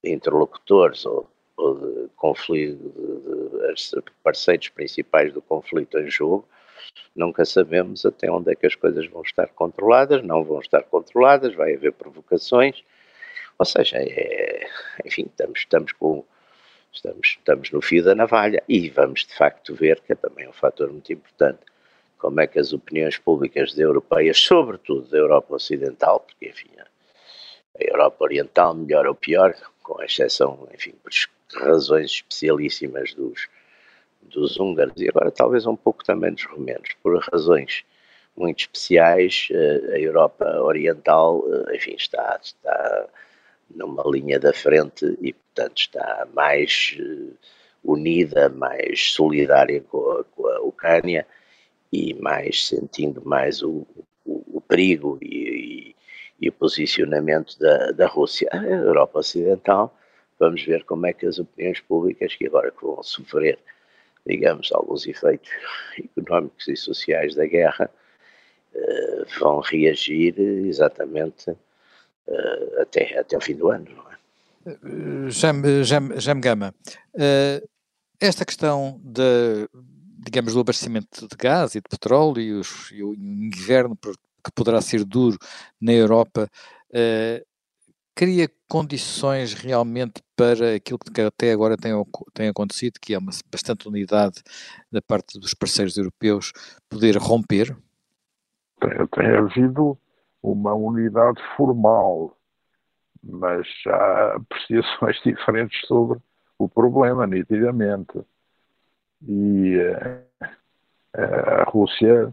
de, 0.03 0.11
interlocutores 0.11 1.05
ou 1.05 1.31
ou 1.57 1.75
de 1.75 2.09
conflito, 2.17 2.89
de, 2.91 3.21
de, 3.21 3.42
parceiros 4.23 4.69
principais 4.69 5.33
do 5.33 5.43
conflito 5.43 5.99
em 5.99 6.11
jogo, 6.11 6.47
nunca 7.15 7.45
sabemos 7.45 8.05
até 8.05 8.31
onde 8.31 8.53
é 8.53 8.55
que 8.55 8.67
as 8.67 8.75
coisas 8.75 9.07
vão 9.07 9.23
estar 9.23 9.49
controladas, 9.49 10.23
não 10.23 10.45
vão 10.45 10.61
estar 10.61 10.83
controladas, 10.85 11.55
vai 11.55 11.75
haver 11.75 11.93
provocações, 11.93 12.83
ou 13.59 13.67
seja, 13.67 13.97
é, 13.99 14.67
enfim, 15.05 15.27
estamos, 15.27 15.61
estamos, 15.61 15.93
com, 15.93 16.25
estamos, 16.93 17.37
estamos 17.39 17.71
no 17.71 17.81
fio 17.81 18.03
da 18.03 18.15
navalha 18.15 18.63
e 18.69 18.89
vamos 18.91 19.27
de 19.27 19.35
facto 19.35 19.75
ver, 19.75 20.01
que 20.01 20.13
é 20.13 20.17
também 20.17 20.49
um 20.49 20.53
fator 20.53 20.91
muito 20.91 21.13
importante, 21.13 21.61
como 22.19 22.41
é 22.41 22.47
que 22.47 22.59
as 22.59 22.73
opiniões 22.73 23.19
públicas 23.19 23.79
europeias, 23.79 24.39
sobretudo 24.39 25.09
da 25.09 25.19
Europa 25.19 25.55
Ocidental, 25.55 26.21
porque 26.21 26.49
enfim, 26.49 26.71
a 26.79 27.85
Europa 27.85 28.25
Oriental, 28.25 28.75
melhor 28.75 29.07
ou 29.07 29.15
pior, 29.15 29.55
com 29.83 30.03
exceção, 30.03 30.69
enfim, 30.73 30.95
razões 31.55 32.11
especialíssimas 32.11 33.15
dos, 33.15 33.49
dos 34.23 34.59
húngaros 34.59 35.01
e 35.01 35.09
agora 35.09 35.31
talvez 35.31 35.67
um 35.67 35.77
pouco 35.77 36.05
também 36.05 36.33
dos 36.33 36.45
romenos, 36.45 36.91
por 37.03 37.19
razões 37.33 37.85
muito 38.37 38.61
especiais, 38.61 39.49
eh, 39.51 39.95
a 39.95 39.99
Europa 39.99 40.45
Oriental, 40.61 41.45
eh, 41.69 41.77
enfim, 41.77 41.95
está, 41.95 42.39
está 42.43 43.09
numa 43.75 44.03
linha 44.07 44.39
da 44.39 44.53
frente 44.53 45.17
e, 45.21 45.33
portanto, 45.33 45.79
está 45.79 46.27
mais 46.33 46.97
eh, 46.99 47.35
unida, 47.85 48.49
mais 48.49 49.13
solidária 49.13 49.81
com 49.83 50.11
a, 50.13 50.25
com 50.25 50.47
a 50.47 50.61
Ucrânia 50.61 51.27
e 51.93 52.15
mais 52.15 52.67
sentindo 52.69 53.23
mais 53.25 53.63
o, 53.63 53.87
o, 54.25 54.57
o 54.57 54.61
perigo 54.61 55.19
e, 55.21 55.95
e, 56.41 56.47
e, 56.47 56.49
o 56.49 56.53
posicionamento 56.53 57.59
da, 57.59 57.91
da 57.93 58.07
Rússia. 58.07 58.49
A 58.53 58.65
Europa 58.65 59.19
Ocidental 59.19 59.95
vamos 60.43 60.65
ver 60.65 60.83
como 60.85 61.07
é 61.07 61.13
que 61.13 61.25
as 61.25 61.39
opiniões 61.39 61.79
públicas, 61.81 62.35
que 62.35 62.49
agora 62.49 62.73
vão 62.83 63.01
sofrer, 63.01 63.61
digamos, 64.27 64.73
alguns 64.73 65.07
efeitos 65.07 65.49
económicos 65.97 66.67
e 66.67 66.77
sociais 66.77 67.37
da 67.37 67.47
guerra, 67.47 67.89
uh, 68.75 69.39
vão 69.39 69.61
reagir 69.61 70.35
exatamente 70.41 71.51
uh, 71.51 72.81
até, 72.81 73.17
até 73.21 73.37
o 73.37 73.41
fim 73.41 73.55
do 73.55 73.71
ano, 73.71 73.87
não 73.95 74.03
é? 74.11 75.31
Jam, 75.31 75.63
Jam, 76.21 76.41
Gama, 76.41 76.73
esta 78.21 78.45
questão 78.45 79.01
de, 79.03 79.69
digamos, 80.25 80.55
do 80.55 80.61
abastecimento 80.61 81.27
de 81.27 81.37
gás 81.37 81.75
e 81.75 81.81
de 81.81 81.89
petróleo 81.89 82.41
e, 82.41 82.53
os, 82.53 82.91
e 82.93 83.03
o 83.03 83.13
inverno 83.13 83.97
que 83.97 84.53
poderá 84.55 84.81
ser 84.81 85.05
duro 85.05 85.37
na 85.81 85.93
Europa, 85.93 86.49
cria 88.23 88.49
condições 88.69 89.53
realmente 89.53 90.23
para 90.37 90.77
aquilo 90.77 90.97
que 90.97 91.21
até 91.21 91.51
agora 91.51 91.77
tem, 91.77 91.93
tem 92.33 92.49
acontecido, 92.49 93.01
que 93.03 93.15
é 93.15 93.19
uma 93.19 93.33
bastante 93.51 93.89
unidade 93.89 94.41
da 94.93 95.03
parte 95.03 95.41
dos 95.41 95.53
parceiros 95.55 95.99
europeus, 95.99 96.53
poder 96.89 97.17
romper? 97.17 97.77
Tem, 98.81 99.07
tem 99.09 99.27
havido 99.27 99.99
uma 100.41 100.73
unidade 100.73 101.43
formal, 101.57 102.39
mas 103.25 103.67
há 103.89 104.37
apreciações 104.37 105.21
diferentes 105.27 105.81
sobre 105.89 106.21
o 106.57 106.69
problema, 106.69 107.27
nitidamente. 107.27 108.21
E 109.27 109.79
uh, 109.79 110.47
a 111.17 111.65
Rússia 111.65 112.33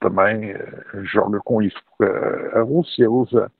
também 0.00 0.52
uh, 0.52 1.02
joga 1.04 1.40
com 1.42 1.62
isso, 1.62 1.82
porque 1.96 2.12
a 2.58 2.60
Rússia 2.60 3.10
usa 3.10 3.50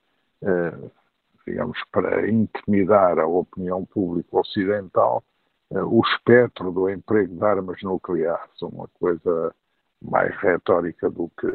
digamos, 1.46 1.78
para 1.92 2.28
intimidar 2.28 3.18
a 3.18 3.26
opinião 3.26 3.84
pública 3.84 4.38
ocidental, 4.38 5.22
eh, 5.70 5.82
o 5.82 6.00
espectro 6.00 6.72
do 6.72 6.88
emprego 6.88 7.36
de 7.36 7.44
armas 7.44 7.82
nucleares, 7.82 8.62
uma 8.62 8.88
coisa 8.94 9.54
mais 10.00 10.34
retórica 10.38 11.10
do 11.10 11.30
que, 11.38 11.46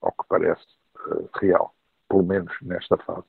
ao 0.00 0.12
que 0.12 0.28
parece, 0.28 0.64
eh, 1.10 1.28
real, 1.40 1.74
pelo 2.08 2.24
menos 2.24 2.52
nesta 2.62 2.96
fase. 2.98 3.26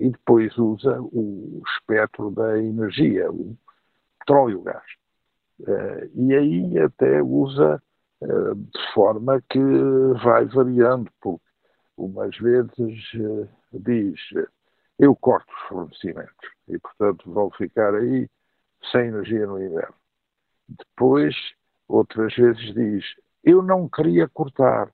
E 0.00 0.10
depois 0.10 0.56
usa 0.58 1.00
o 1.00 1.62
espectro 1.66 2.30
da 2.30 2.58
energia, 2.58 3.30
o 3.30 3.56
petróleo 4.20 4.52
e 4.52 4.56
o 4.56 4.62
gás. 4.62 4.84
Eh, 5.68 6.10
e 6.14 6.34
aí 6.34 6.78
até 6.78 7.22
usa 7.22 7.82
de 8.18 8.94
forma 8.94 9.42
que 9.50 9.60
vai 10.24 10.46
variando, 10.46 11.10
porque 11.20 11.44
umas 11.98 12.34
vezes 12.38 12.98
diz 13.70 14.18
eu 14.98 15.14
corto 15.14 15.52
os 15.52 15.68
fornecimentos 15.68 16.50
e, 16.68 16.78
portanto, 16.78 17.30
vão 17.30 17.50
ficar 17.50 17.94
aí 17.94 18.28
sem 18.90 19.08
energia 19.08 19.46
no 19.46 19.62
inverno. 19.62 19.94
Depois, 20.68 21.34
outras 21.86 22.34
vezes 22.34 22.74
diz, 22.74 23.04
eu 23.44 23.62
não 23.62 23.88
queria 23.88 24.28
cortar, 24.28 24.90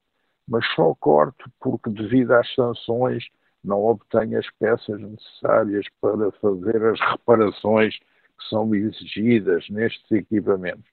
mas 0.46 0.66
só 0.74 0.94
corto 0.94 1.50
porque, 1.60 1.90
devido 1.90 2.32
às 2.32 2.52
sanções, 2.54 3.24
não 3.64 3.84
obtenho 3.84 4.38
as 4.38 4.50
peças 4.58 5.00
necessárias 5.00 5.86
para 6.00 6.32
fazer 6.32 6.84
as 6.84 7.00
reparações 7.00 7.96
que 7.98 8.48
são 8.48 8.74
exigidas 8.74 9.68
nestes 9.70 10.10
equipamentos. 10.10 10.84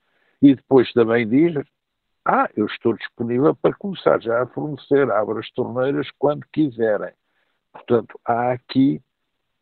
E 0.42 0.56
depois 0.56 0.92
também 0.94 1.28
diz, 1.28 1.56
ah, 2.24 2.48
eu 2.56 2.68
estou 2.68 2.94
disponível 2.94 3.56
para 3.56 3.74
começar 3.74 4.22
já 4.22 4.44
a 4.44 4.48
fornecer, 4.48 5.10
abra 5.12 5.39
as 5.39 5.50
torneiras 5.51 6.10
quando 6.18 6.46
quiserem. 6.54 7.13
Portanto, 7.73 8.19
há 8.25 8.51
aqui 8.51 9.01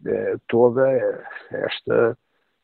eh, 0.05 0.35
toda 0.47 0.87
esta 1.51 2.17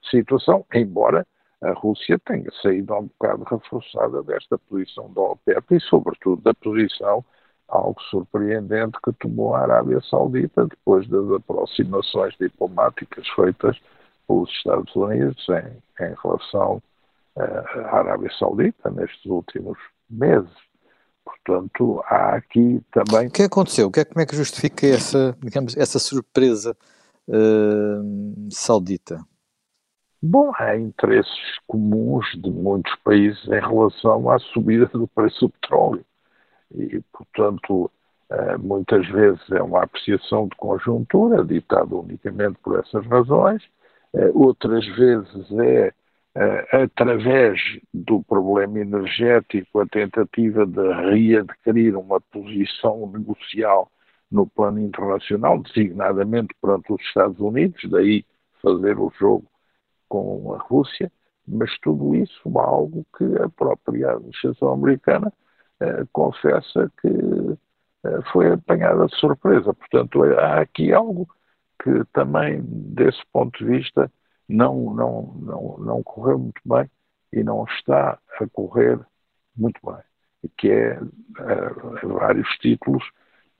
situação, 0.09 0.65
embora 0.73 1.25
a 1.61 1.71
Rússia 1.71 2.19
tenha 2.25 2.51
saído 2.61 2.93
um 2.93 3.07
bocado 3.07 3.43
reforçada 3.43 4.21
desta 4.23 4.57
posição 4.57 5.11
da 5.13 5.21
OPEP 5.21 5.75
e, 5.75 5.79
sobretudo, 5.79 6.41
da 6.41 6.53
posição 6.53 7.23
algo 7.67 7.99
surpreendente 8.03 8.97
que 9.03 9.11
tomou 9.13 9.55
a 9.55 9.61
Arábia 9.61 9.99
Saudita 10.01 10.67
depois 10.67 11.07
das 11.07 11.31
aproximações 11.31 12.35
diplomáticas 12.39 13.27
feitas 13.29 13.79
pelos 14.27 14.49
Estados 14.51 14.95
Unidos 14.95 15.45
em, 15.49 16.03
em 16.05 16.13
relação 16.21 16.81
uh, 17.35 17.79
à 17.85 17.99
Arábia 17.99 18.31
Saudita 18.37 18.91
nestes 18.91 19.25
últimos 19.25 19.77
meses. 20.09 20.51
Portanto, 21.25 22.03
há 22.05 22.35
aqui 22.35 22.81
também. 22.91 23.27
O 23.27 23.31
que 23.31 23.43
aconteceu? 23.43 23.87
O 23.87 23.91
que 23.91 24.01
é, 24.01 24.05
como 24.05 24.21
é 24.21 24.25
que 24.25 24.35
justifica 24.35 24.85
essa, 24.87 25.37
digamos, 25.41 25.75
essa 25.77 25.99
surpresa 25.99 26.75
uh, 27.27 28.47
saudita? 28.49 29.19
Bom, 30.21 30.51
há 30.57 30.77
interesses 30.77 31.59
comuns 31.67 32.25
de 32.35 32.49
muitos 32.49 32.95
países 33.03 33.45
em 33.47 33.59
relação 33.59 34.29
à 34.29 34.39
subida 34.39 34.85
do 34.85 35.07
preço 35.07 35.47
do 35.47 35.49
petróleo. 35.49 36.05
E, 36.73 37.01
portanto, 37.11 37.91
uh, 38.29 38.59
muitas 38.59 39.05
vezes 39.09 39.41
é 39.51 39.61
uma 39.61 39.83
apreciação 39.83 40.47
de 40.47 40.55
conjuntura, 40.55 41.43
ditada 41.43 41.95
unicamente 41.95 42.57
por 42.63 42.79
essas 42.79 43.05
razões, 43.07 43.63
uh, 44.13 44.31
outras 44.33 44.85
vezes 44.95 45.51
é 45.59 45.93
através 46.71 47.59
do 47.93 48.23
problema 48.23 48.79
energético, 48.79 49.79
a 49.79 49.85
tentativa 49.85 50.65
de 50.65 50.81
readquirir 50.81 51.95
uma 51.95 52.19
posição 52.19 53.11
negocial 53.11 53.91
no 54.31 54.47
plano 54.47 54.79
internacional, 54.79 55.61
designadamente 55.61 56.55
perante 56.59 56.91
os 56.91 57.01
Estados 57.01 57.39
Unidos, 57.39 57.79
daí 57.89 58.25
fazer 58.61 58.97
o 58.97 59.11
jogo 59.19 59.45
com 60.09 60.53
a 60.55 60.57
Rússia, 60.57 61.11
mas 61.47 61.77
tudo 61.79 62.15
isso 62.15 62.41
é 62.45 62.59
algo 62.59 63.05
que 63.17 63.25
a 63.41 63.49
própria 63.49 64.11
administração 64.13 64.73
americana 64.73 65.31
eh, 65.79 66.05
confessa 66.11 66.91
que 67.01 67.57
eh, 68.05 68.21
foi 68.31 68.51
apanhada 68.51 69.05
de 69.05 69.15
surpresa. 69.17 69.73
Portanto, 69.73 70.23
há 70.23 70.61
aqui 70.61 70.93
algo 70.93 71.27
que 71.83 72.03
também, 72.13 72.61
desse 72.63 73.21
ponto 73.31 73.57
de 73.59 73.65
vista, 73.65 74.11
não, 74.47 74.93
não, 74.93 75.33
não, 75.39 75.77
não 75.79 76.03
correu 76.03 76.39
muito 76.39 76.61
bem 76.65 76.89
e 77.31 77.43
não 77.43 77.65
está 77.65 78.19
a 78.39 78.47
correr 78.49 78.99
muito 79.55 79.79
bem, 79.83 80.01
que 80.57 80.69
é, 80.69 80.93
eh, 80.93 82.07
vários 82.07 82.47
títulos, 82.57 83.03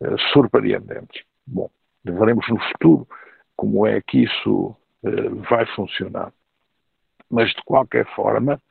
eh, 0.02 0.16
surpreendentes. 0.32 1.24
Bom, 1.46 1.70
veremos 2.04 2.48
no 2.50 2.60
futuro 2.60 3.08
como 3.56 3.86
é 3.88 4.02
que 4.02 4.24
isso 4.24 4.76
eh, 5.04 5.30
vai 5.50 5.66
funcionar. 5.76 6.32
Mas 7.30 7.50
de 7.50 7.64
qualquer 7.64 8.06
forma, 8.16 8.62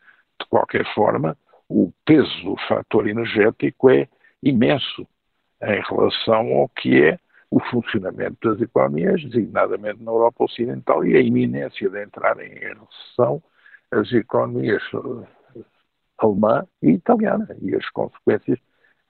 de 0.41 0.47
qualquer 0.47 0.85
forma, 0.95 1.37
o 1.69 1.93
peso 2.05 2.45
do 2.45 2.57
fator 2.69 3.09
energético 3.09 3.91
é 3.91 4.09
imenso 4.43 5.07
em 5.63 5.81
relação 5.89 6.53
ao 6.55 6.69
que 6.69 7.03
é 7.03 7.19
o 7.53 7.61
funcionamento 7.61 8.49
das 8.49 8.63
economias, 8.63 9.23
designadamente 9.25 10.03
na 10.03 10.11
Europa 10.11 10.45
Ocidental, 10.45 11.05
e 11.05 11.15
a 11.15 11.21
iminência 11.21 11.91
de 11.91 12.03
entrar 12.03 12.41
em 12.41 12.49
recessão 12.49 13.43
as 13.91 14.11
economias 14.11 14.83
eh, 14.95 15.61
alemã 16.17 16.67
e 16.81 16.93
italiana 16.93 17.47
e 17.61 17.77
as 17.77 17.87
consequências 17.91 18.59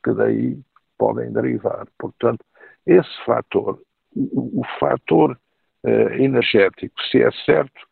que 0.04 0.12
daí 0.12 0.58
podem 0.98 1.32
derivar. 1.32 1.86
Portanto, 1.96 2.44
esse 2.84 3.24
fator, 3.24 3.80
o, 4.16 4.60
o 4.60 4.62
fator 4.80 5.38
uh, 5.84 5.88
energético, 6.14 7.00
se 7.12 7.22
é 7.22 7.30
certo 7.46 7.86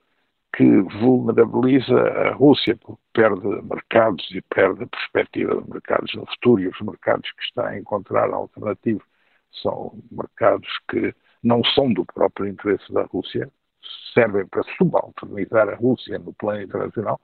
que 0.57 0.81
vulnerabiliza 1.01 1.95
a 1.95 2.33
Rússia, 2.33 2.77
porque 2.77 3.01
perde 3.13 3.47
mercados 3.63 4.29
e 4.33 4.43
perde 4.53 4.83
a 4.83 4.89
perspectiva 4.89 5.63
de 5.63 5.71
mercados 5.71 6.13
no 6.15 6.27
futuro, 6.27 6.63
e 6.63 6.67
os 6.67 6.81
mercados 6.81 7.31
que 7.31 7.43
está 7.45 7.69
a 7.69 7.79
encontrar 7.79 8.33
alternativos 8.33 9.05
são 9.63 9.99
mercados 10.11 10.69
que 10.89 11.15
não 11.43 11.63
são 11.65 11.93
do 11.93 12.05
próprio 12.05 12.49
interesse 12.49 12.93
da 12.93 13.03
Rússia, 13.03 13.51
servem 14.15 14.47
para 14.47 14.63
subalternizar 14.77 15.69
a 15.69 15.77
Rússia 15.77 16.19
no 16.19 16.33
plano 16.35 16.63
internacional, 16.63 17.21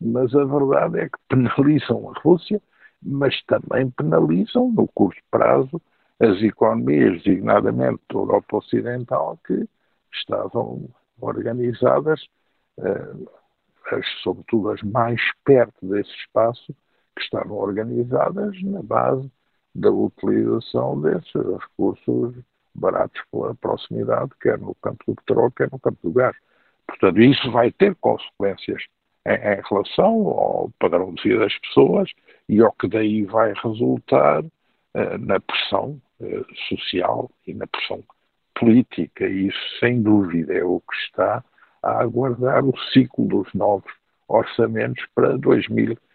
mas 0.00 0.34
a 0.34 0.44
verdade 0.44 1.00
é 1.00 1.08
que 1.08 1.18
penalizam 1.28 2.10
a 2.10 2.20
Rússia 2.20 2.60
mas 3.02 3.40
também 3.44 3.90
penalizam, 3.90 4.70
no 4.70 4.86
curto 4.88 5.20
prazo, 5.30 5.80
as 6.18 6.42
economias, 6.42 7.22
designadamente 7.22 8.02
da 8.08 8.18
Europa 8.18 8.58
Ocidental, 8.58 9.38
que 9.46 9.66
estavam 10.12 10.88
organizadas, 11.20 12.20
eh, 12.78 13.14
as, 13.92 14.06
sobretudo 14.22 14.70
as 14.70 14.82
mais 14.82 15.20
perto 15.44 15.86
desse 15.86 16.10
espaço, 16.10 16.74
que 17.16 17.22
estavam 17.22 17.56
organizadas 17.56 18.60
na 18.62 18.82
base 18.82 19.30
da 19.74 19.90
utilização 19.90 21.00
desses 21.00 21.34
recursos 21.34 22.34
baratos 22.74 23.20
pela 23.30 23.54
proximidade, 23.54 24.30
quer 24.40 24.58
no 24.58 24.74
campo 24.76 25.04
do 25.06 25.14
petróleo, 25.16 25.52
quer 25.52 25.70
no 25.70 25.78
campo 25.78 25.98
do 26.02 26.12
gás. 26.12 26.36
Portanto, 26.86 27.20
isso 27.20 27.50
vai 27.50 27.70
ter 27.72 27.94
consequências 27.96 28.82
em, 29.26 29.34
em 29.34 29.60
relação 29.68 30.28
ao 30.28 30.70
padrão 30.78 31.14
de 31.14 31.22
vida 31.22 31.40
das 31.40 31.58
pessoas 31.58 32.10
e 32.48 32.60
ao 32.60 32.72
que 32.72 32.88
daí 32.88 33.24
vai 33.24 33.52
resultar 33.62 34.42
uh, 34.42 35.18
na 35.18 35.38
pressão 35.40 36.00
uh, 36.20 36.54
social 36.68 37.30
e 37.46 37.54
na 37.54 37.66
pressão 37.66 38.02
política. 38.54 39.26
E 39.26 39.48
isso, 39.48 39.78
sem 39.78 40.02
dúvida, 40.02 40.54
é 40.54 40.64
o 40.64 40.80
que 40.80 40.96
está 41.06 41.44
a 41.82 42.02
aguardar 42.02 42.64
o 42.64 42.76
ciclo 42.92 43.26
dos 43.26 43.52
novos 43.54 43.92
orçamentos 44.28 45.04
para 45.14 45.36
2023 45.38 46.09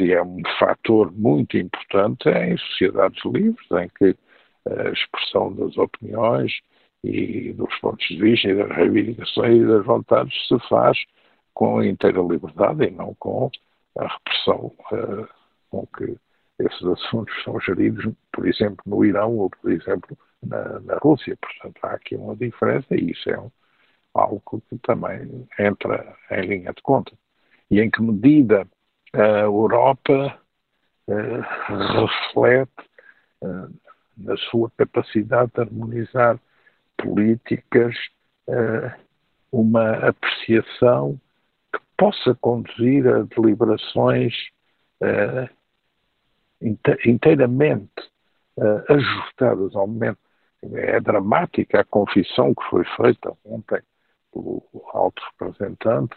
e 0.00 0.12
é 0.12 0.22
um 0.22 0.40
fator 0.58 1.12
muito 1.12 1.56
importante 1.56 2.28
em 2.28 2.56
sociedades 2.58 3.24
livres 3.24 3.70
em 3.72 3.88
que 3.88 4.16
a 4.68 4.90
expressão 4.90 5.54
das 5.54 5.76
opiniões 5.76 6.52
e 7.04 7.52
dos 7.52 7.74
pontos 7.78 8.06
de 8.08 8.20
vista 8.20 8.48
e 8.48 8.54
das 8.54 8.70
reivindicações 8.70 9.62
e 9.62 9.66
das 9.66 9.84
vontades 9.84 10.34
se 10.48 10.58
faz 10.68 10.98
com 11.54 11.82
inteira 11.82 12.20
liberdade 12.20 12.84
e 12.84 12.90
não 12.90 13.14
com 13.14 13.50
a 13.98 14.06
repressão 14.06 14.72
uh, 14.92 15.28
com 15.70 15.86
que 15.96 16.16
esses 16.58 16.84
assuntos 16.84 17.34
são 17.44 17.60
geridos, 17.60 18.12
por 18.32 18.46
exemplo, 18.46 18.82
no 18.86 19.04
Irão 19.04 19.36
ou, 19.36 19.50
por 19.50 19.70
exemplo, 19.70 20.16
na, 20.42 20.80
na 20.80 20.96
Rússia. 20.96 21.36
Portanto, 21.40 21.78
há 21.82 21.92
aqui 21.92 22.16
uma 22.16 22.34
diferença 22.34 22.94
e 22.94 23.10
isso 23.10 23.28
é 23.30 23.38
um, 23.38 23.50
algo 24.14 24.62
que 24.68 24.78
também 24.78 25.46
entra 25.58 26.16
em 26.30 26.40
linha 26.42 26.72
de 26.72 26.82
conta. 26.82 27.12
E 27.70 27.80
em 27.80 27.90
que 27.90 28.02
medida 28.02 28.66
a 29.12 29.40
Europa 29.40 30.38
uh, 31.08 31.40
reflete 31.92 32.86
na 34.16 34.36
sua 34.50 34.70
capacidade 34.76 35.52
de 35.54 35.60
harmonizar 35.60 36.40
políticas 36.96 37.94
uma 39.52 39.92
apreciação 40.08 41.20
que 41.72 41.78
possa 41.96 42.34
conduzir 42.36 43.06
a 43.06 43.22
deliberações 43.22 44.34
inteiramente 47.04 48.10
ajustadas 48.88 49.76
ao 49.76 49.86
momento. 49.86 50.18
É 50.72 50.98
dramática 51.00 51.80
a 51.80 51.84
confissão 51.84 52.54
que 52.54 52.64
foi 52.70 52.84
feita 52.96 53.36
ontem 53.44 53.82
pelo 54.32 54.62
alto 54.92 55.22
representante 55.38 56.16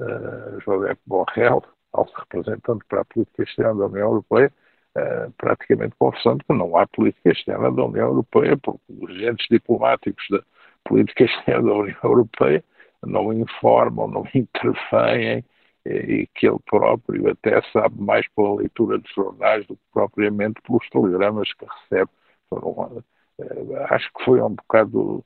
uh, 0.00 0.98
Borrell, 1.06 1.62
alto 1.92 2.12
representante 2.18 2.84
para 2.88 3.02
a 3.02 3.04
política 3.04 3.42
externa 3.42 3.74
da 3.74 3.86
União 3.86 4.08
Europeia, 4.08 4.52
uh, 4.96 5.30
praticamente 5.38 5.94
confessando 5.98 6.44
que 6.44 6.52
não 6.52 6.76
há 6.76 6.86
política 6.86 7.30
externa 7.30 7.70
da 7.70 7.84
União 7.84 8.08
Europeia, 8.08 8.56
porque 8.56 8.80
os 8.88 9.10
agentes 9.10 9.46
diplomáticos 9.50 10.24
da 10.30 10.42
política 10.84 11.24
externa 11.24 11.68
da 11.68 11.74
União 11.74 11.98
Europeia 12.02 12.64
não 13.04 13.32
informam, 13.32 14.08
não 14.08 14.24
intervêm 14.34 15.44
e 15.86 16.28
que 16.34 16.46
ele 16.46 16.58
próprio 16.66 17.30
até 17.30 17.60
sabe 17.72 18.00
mais 18.00 18.28
pela 18.34 18.56
leitura 18.56 18.98
dos 18.98 19.10
jornais 19.14 19.66
do 19.66 19.76
que 19.76 19.82
propriamente 19.92 20.60
pelos 20.62 20.86
telegramas 20.90 21.52
que 21.54 21.64
recebe. 21.64 22.10
Foram, 22.48 23.02
eh, 23.40 23.86
acho 23.88 24.12
que 24.12 24.24
foi 24.24 24.42
um 24.42 24.54
bocado 24.54 25.24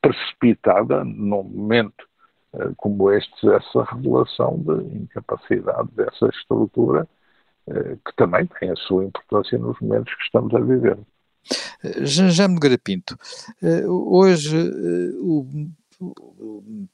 precipitada 0.00 1.04
num 1.04 1.42
momento 1.42 2.04
eh, 2.04 2.15
como 2.76 3.10
este, 3.12 3.48
essa 3.50 3.84
revelação 3.84 4.58
de 4.58 4.96
incapacidade 4.96 5.88
dessa 5.92 6.28
estrutura, 6.28 7.06
eh, 7.68 7.96
que 8.04 8.16
também 8.16 8.46
tem 8.58 8.70
a 8.70 8.76
sua 8.76 9.04
importância 9.04 9.58
nos 9.58 9.78
momentos 9.80 10.14
que 10.14 10.22
estamos 10.22 10.54
a 10.54 10.60
viver. 10.60 10.98
Nogueira 12.48 12.78
Pinto, 12.78 13.16
eh, 13.62 13.86
hoje 13.86 14.56
o 15.20 15.46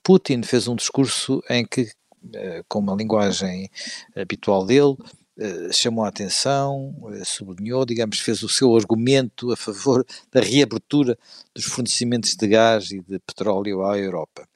Putin 0.03 0.42
fez 0.42 0.68
um 0.68 0.77
discurso 0.77 1.42
em 1.48 1.64
que, 1.64 1.90
com 2.68 2.79
uma 2.79 2.94
linguagem 2.94 3.68
habitual 4.14 4.64
dele, 4.64 4.96
chamou 5.72 6.05
a 6.05 6.09
atenção, 6.09 6.94
sublinhou, 7.25 7.85
digamos, 7.85 8.20
fez 8.20 8.42
o 8.42 8.48
seu 8.48 8.77
argumento 8.77 9.51
a 9.51 9.57
favor 9.57 10.07
da 10.31 10.40
reabertura 10.40 11.18
dos 11.55 11.64
fornecimentos 11.64 12.37
de 12.37 12.46
gás 12.46 12.92
e 12.92 13.01
de 13.01 13.18
petróleo 13.18 13.85
à 13.85 13.98
Europa. 13.98 14.46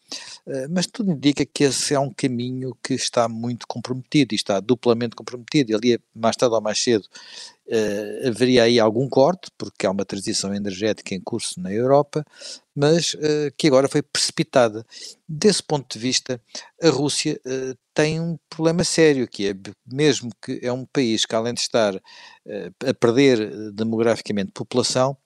Eh, 0.46 0.68
mas 0.68 0.86
tudo 0.86 1.10
indica 1.10 1.44
que 1.44 1.64
esse 1.64 1.94
é 1.94 1.98
um 1.98 2.12
caminho 2.12 2.76
que 2.82 2.94
está 2.94 3.28
muito 3.28 3.66
comprometido 3.66 4.34
e 4.34 4.36
está 4.36 4.60
duplamente 4.60 5.16
comprometido. 5.16 5.74
Ali, 5.76 5.98
mais 6.14 6.36
tarde 6.36 6.54
ou 6.54 6.60
mais 6.60 6.78
cedo, 6.82 7.04
uh, 7.68 8.28
haveria 8.28 8.62
aí 8.64 8.78
algum 8.78 9.08
corte, 9.08 9.50
porque 9.58 9.86
há 9.86 9.90
uma 9.90 10.04
transição 10.04 10.54
energética 10.54 11.14
em 11.14 11.20
curso 11.20 11.60
na 11.60 11.72
Europa, 11.72 12.24
mas 12.74 13.14
uh, 13.14 13.52
que 13.56 13.66
agora 13.66 13.88
foi 13.88 14.02
precipitada. 14.02 14.84
Desse 15.28 15.62
ponto 15.62 15.92
de 15.92 15.98
vista, 15.98 16.40
a 16.82 16.88
Rússia 16.90 17.40
uh, 17.44 17.76
tem 17.94 18.20
um 18.20 18.38
problema 18.48 18.84
sério, 18.84 19.26
que 19.28 19.48
é, 19.48 19.54
mesmo 19.92 20.30
que 20.42 20.60
é 20.62 20.72
um 20.72 20.86
país 20.86 21.24
que, 21.24 21.34
além 21.34 21.54
de 21.54 21.60
estar 21.60 21.94
a 22.86 22.94
perder 22.94 23.72
demograficamente 23.72 24.52
população, 24.52 25.16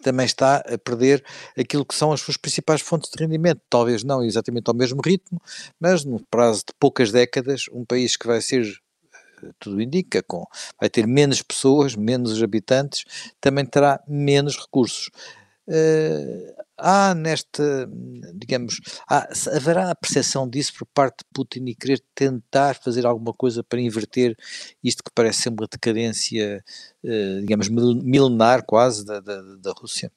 também 0.00 0.26
está 0.26 0.56
a 0.56 0.78
perder 0.78 1.24
aquilo 1.58 1.84
que 1.84 1.94
são 1.94 2.12
as 2.12 2.20
suas 2.20 2.36
principais 2.36 2.80
fontes 2.80 3.10
de 3.10 3.22
rendimento. 3.22 3.60
Talvez 3.68 4.02
não 4.02 4.22
exatamente 4.22 4.68
ao 4.68 4.74
mesmo 4.74 5.00
ritmo, 5.04 5.40
mas 5.78 6.04
no 6.04 6.20
prazo 6.30 6.60
de 6.60 6.74
poucas 6.78 7.12
décadas, 7.12 7.66
um 7.72 7.84
país 7.84 8.16
que 8.16 8.26
vai 8.26 8.40
ser, 8.40 8.64
eh, 9.42 9.50
tudo 9.58 9.80
indica, 9.80 10.22
com, 10.22 10.44
vai 10.80 10.88
ter 10.88 11.06
menos 11.06 11.42
pessoas, 11.42 11.94
menos 11.94 12.42
habitantes, 12.42 13.04
também 13.40 13.66
terá 13.66 14.00
menos 14.08 14.56
recursos. 14.56 15.10
Uh, 15.68 16.62
há 16.82 17.14
nesta, 17.14 17.88
digamos, 18.34 18.80
há, 19.08 19.28
haverá 19.54 19.90
a 19.90 19.94
percepção 19.94 20.48
disso 20.48 20.74
por 20.78 20.86
parte 20.86 21.18
de 21.18 21.30
Putin 21.32 21.66
e 21.66 21.74
querer 21.74 22.02
tentar 22.14 22.74
fazer 22.74 23.06
alguma 23.06 23.32
coisa 23.32 23.62
para 23.62 23.80
inverter 23.80 24.36
isto 24.82 25.02
que 25.02 25.10
parece 25.14 25.42
ser 25.42 25.48
uma 25.50 25.68
decadência, 25.70 26.62
uh, 27.04 27.40
digamos, 27.40 27.68
milenar 27.68 28.64
quase 28.66 29.06
da, 29.06 29.20
da, 29.20 29.40
da, 29.56 29.72
Rússia? 29.72 30.10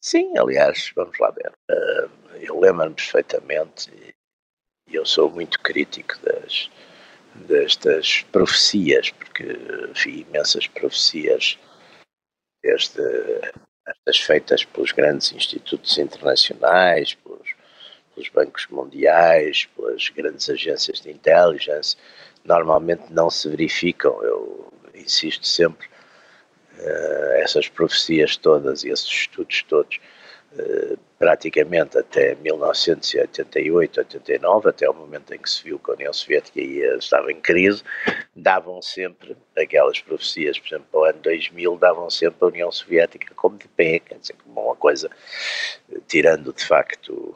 Sim, 0.00 0.36
aliás, 0.38 0.90
vamos 0.96 1.18
lá 1.18 1.30
ver. 1.30 1.52
Uh, 1.70 2.10
eu 2.40 2.58
lembro-me 2.58 2.94
perfeitamente, 2.94 3.90
e 4.88 4.94
eu 4.94 5.04
sou 5.04 5.30
muito 5.30 5.60
crítico 5.60 6.14
das, 6.22 6.70
destas 7.46 8.22
profecias, 8.32 9.10
porque 9.10 9.44
vi 10.02 10.22
imensas 10.22 10.66
profecias 10.66 11.58
desde 12.62 13.00
estas 13.86 14.18
feitas 14.18 14.64
pelos 14.64 14.92
grandes 14.92 15.32
institutos 15.32 15.96
internacionais, 15.98 17.14
pelos, 17.14 17.54
pelos, 18.14 18.28
bancos 18.30 18.66
mundiais, 18.68 19.68
pelas 19.76 20.08
grandes 20.08 20.48
agências 20.50 21.00
de 21.00 21.10
intelligence, 21.10 21.96
normalmente 22.44 23.04
não 23.10 23.30
se 23.30 23.48
verificam. 23.48 24.22
Eu 24.22 24.72
insisto 24.94 25.46
sempre, 25.46 25.86
uh, 26.78 27.32
essas 27.36 27.68
profecias 27.68 28.36
todas 28.36 28.82
e 28.82 28.90
esses 28.90 29.08
estudos 29.08 29.62
todos 29.68 30.00
praticamente 31.18 31.96
até 31.96 32.34
1988, 32.34 34.00
89, 34.00 34.68
até 34.68 34.88
o 34.88 34.94
momento 34.94 35.32
em 35.32 35.38
que 35.38 35.48
se 35.48 35.64
viu 35.64 35.78
que 35.78 35.90
a 35.90 35.94
União 35.94 36.12
Soviética 36.12 36.60
ia, 36.60 36.96
estava 36.96 37.32
em 37.32 37.40
crise, 37.40 37.82
davam 38.34 38.82
sempre 38.82 39.36
aquelas 39.56 39.98
profecias, 40.00 40.58
por 40.58 40.68
exemplo, 40.68 40.86
para 40.90 41.00
o 41.00 41.04
ano 41.04 41.18
2000, 41.20 41.78
davam 41.78 42.10
sempre 42.10 42.38
a 42.42 42.46
União 42.46 42.70
Soviética 42.70 43.34
como 43.34 43.56
de 43.56 43.66
pé, 43.68 43.98
quer 43.98 44.18
dizer, 44.18 44.34
como 44.44 44.60
uma 44.60 44.76
coisa, 44.76 45.10
tirando 46.06 46.52
de 46.52 46.64
facto 46.64 47.34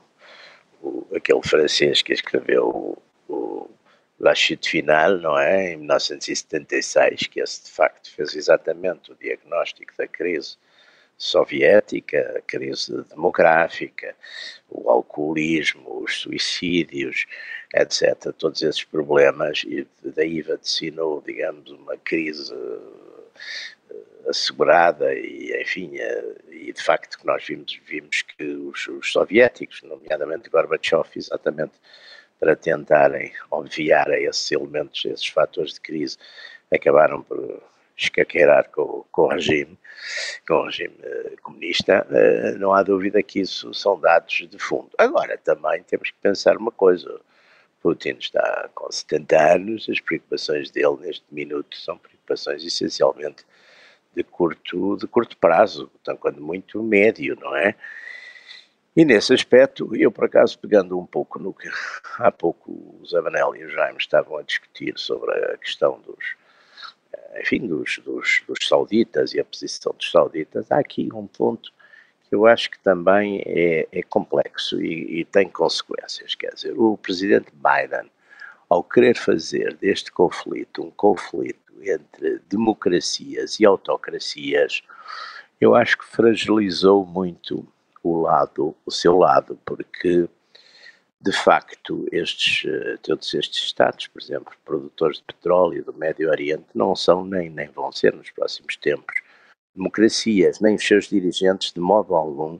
o, 0.82 1.06
aquele 1.14 1.42
francês 1.42 2.02
que 2.02 2.12
escreveu 2.12 2.68
o, 2.68 3.02
o 3.32 3.70
La 4.18 4.34
Chute 4.34 4.70
Final, 4.70 5.16
não 5.16 5.38
é, 5.38 5.72
em 5.72 5.78
1976, 5.78 7.28
que 7.28 7.40
esse 7.40 7.64
de 7.64 7.70
facto 7.70 8.14
fez 8.14 8.36
exatamente 8.36 9.10
o 9.10 9.14
diagnóstico 9.14 9.94
da 9.96 10.06
crise 10.06 10.58
soviética, 11.20 12.34
a 12.38 12.40
crise 12.40 13.04
demográfica, 13.10 14.16
o 14.70 14.88
alcoolismo, 14.90 16.02
os 16.02 16.18
suicídios, 16.22 17.26
etc. 17.74 18.32
Todos 18.38 18.62
esses 18.62 18.84
problemas, 18.84 19.62
e 19.66 19.86
daí 20.02 20.40
vaticinou, 20.40 21.20
digamos, 21.20 21.70
uma 21.72 21.98
crise 21.98 22.54
eh, 22.54 24.30
assegurada 24.30 25.12
e, 25.12 25.54
enfim, 25.60 25.98
eh, 25.98 26.34
e 26.50 26.72
de 26.72 26.82
facto 26.82 27.18
que 27.18 27.26
nós 27.26 27.44
vimos, 27.46 27.78
vimos 27.84 28.22
que 28.22 28.42
os, 28.42 28.88
os 28.88 29.12
soviéticos, 29.12 29.82
nomeadamente 29.82 30.48
Gorbachev, 30.48 31.06
exatamente 31.14 31.74
para 32.38 32.56
tentarem 32.56 33.30
obviar 33.50 34.10
a 34.10 34.18
esses 34.18 34.50
elementos, 34.50 35.04
esses 35.04 35.26
fatores 35.26 35.74
de 35.74 35.80
crise, 35.80 36.16
acabaram 36.72 37.22
por 37.22 37.62
escaqueirar 38.04 38.70
com, 38.70 39.04
com 39.10 39.22
o 39.22 39.28
regime, 39.28 39.78
com 40.46 40.54
o 40.54 40.64
regime 40.64 40.94
uh, 40.94 41.42
comunista, 41.42 42.06
uh, 42.08 42.58
não 42.58 42.72
há 42.72 42.82
dúvida 42.82 43.22
que 43.22 43.40
isso 43.40 43.72
são 43.74 43.98
dados 44.00 44.48
de 44.48 44.58
fundo. 44.58 44.90
Agora, 44.98 45.36
também 45.38 45.82
temos 45.82 46.10
que 46.10 46.16
pensar 46.20 46.56
uma 46.56 46.70
coisa, 46.70 47.20
Putin 47.82 48.16
está 48.18 48.68
com 48.74 48.90
70 48.90 49.52
anos, 49.54 49.88
as 49.88 50.00
preocupações 50.00 50.70
dele 50.70 50.96
neste 51.00 51.24
minuto 51.30 51.76
são 51.76 51.98
preocupações 51.98 52.64
essencialmente 52.64 53.44
de 54.14 54.24
curto, 54.24 54.96
de 54.96 55.06
curto 55.06 55.36
prazo, 55.36 55.90
então, 56.00 56.16
quando 56.16 56.40
muito 56.42 56.82
médio, 56.82 57.36
não 57.40 57.54
é? 57.56 57.74
E 58.96 59.04
nesse 59.04 59.32
aspecto, 59.32 59.94
eu 59.94 60.10
por 60.10 60.24
acaso 60.24 60.58
pegando 60.58 60.98
um 60.98 61.06
pouco 61.06 61.38
no 61.38 61.54
que 61.54 61.68
há 62.18 62.32
pouco 62.32 62.72
o 62.72 63.06
Zavanel 63.06 63.54
e 63.54 63.64
o 63.64 63.70
Jaime 63.70 63.98
estavam 63.98 64.36
a 64.36 64.42
discutir 64.42 64.94
sobre 64.96 65.32
a 65.32 65.56
questão 65.56 66.00
dos, 66.00 66.34
enfim, 67.40 67.66
dos, 67.66 67.98
dos, 68.04 68.42
dos, 68.46 68.66
sauditas 68.66 69.32
e 69.34 69.40
a 69.40 69.44
posição 69.44 69.92
dos 69.92 70.10
sauditas, 70.10 70.70
há 70.70 70.78
aqui 70.78 71.08
um 71.12 71.26
ponto 71.26 71.72
que 72.28 72.34
eu 72.34 72.46
acho 72.46 72.70
que 72.70 72.78
também 72.78 73.42
é, 73.44 73.88
é 73.90 74.02
complexo 74.02 74.80
e, 74.80 75.20
e, 75.20 75.24
tem 75.24 75.48
consequências. 75.48 76.34
Quer 76.34 76.54
dizer, 76.54 76.74
o 76.78 76.96
presidente 76.96 77.52
Biden, 77.52 78.10
ao 78.68 78.84
querer 78.84 79.16
fazer 79.16 79.74
deste 79.74 80.12
conflito 80.12 80.82
um 80.82 80.90
conflito 80.90 81.58
entre 81.82 82.40
democracias 82.48 83.58
e 83.58 83.66
autocracias, 83.66 84.82
eu 85.60 85.74
acho 85.74 85.98
que 85.98 86.04
fragilizou 86.04 87.04
muito 87.04 87.66
o 88.02 88.20
lado, 88.22 88.74
o 88.86 88.90
seu 88.90 89.18
lado, 89.18 89.58
porque 89.64 90.28
de 91.20 91.32
facto, 91.32 92.06
estes, 92.10 92.64
eh, 92.66 92.96
todos 93.02 93.34
estes 93.34 93.64
Estados, 93.64 94.06
por 94.06 94.22
exemplo, 94.22 94.54
produtores 94.64 95.18
de 95.18 95.24
petróleo 95.24 95.84
do 95.84 95.92
Médio 95.92 96.30
Oriente, 96.30 96.66
não 96.74 96.96
são 96.96 97.24
nem, 97.24 97.50
nem 97.50 97.68
vão 97.68 97.92
ser 97.92 98.14
nos 98.14 98.30
próximos 98.30 98.76
tempos 98.76 99.14
democracias, 99.74 100.60
nem 100.60 100.76
os 100.76 100.86
seus 100.86 101.08
dirigentes, 101.08 101.72
de 101.72 101.80
modo 101.80 102.14
algum, 102.14 102.58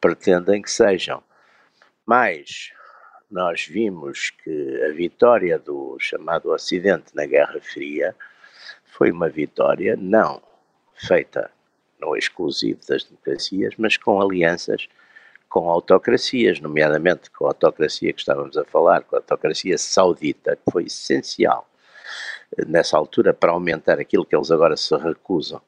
pretendem 0.00 0.62
que 0.62 0.70
sejam. 0.70 1.22
Mas 2.06 2.72
nós 3.28 3.66
vimos 3.66 4.30
que 4.30 4.82
a 4.84 4.92
vitória 4.92 5.58
do 5.58 5.96
chamado 5.98 6.50
Ocidente 6.50 7.14
na 7.14 7.26
Guerra 7.26 7.60
Fria 7.60 8.14
foi 8.84 9.10
uma 9.10 9.28
vitória 9.28 9.96
não 9.96 10.40
feita 10.94 11.50
no 12.00 12.16
exclusivo 12.16 12.80
das 12.88 13.04
democracias, 13.04 13.74
mas 13.76 13.96
com 13.96 14.20
alianças 14.20 14.88
com 15.48 15.70
autocracias, 15.70 16.60
nomeadamente 16.60 17.30
com 17.30 17.46
a 17.46 17.48
autocracia 17.48 18.12
que 18.12 18.20
estávamos 18.20 18.56
a 18.56 18.64
falar, 18.64 19.02
com 19.02 19.16
a 19.16 19.18
autocracia 19.18 19.78
saudita, 19.78 20.56
que 20.56 20.70
foi 20.70 20.84
essencial 20.84 21.68
eh, 22.56 22.64
nessa 22.66 22.96
altura 22.96 23.32
para 23.32 23.52
aumentar 23.52 23.98
aquilo 23.98 24.24
que 24.24 24.36
eles 24.36 24.50
agora 24.50 24.76
se 24.76 24.94
recusam, 24.96 25.60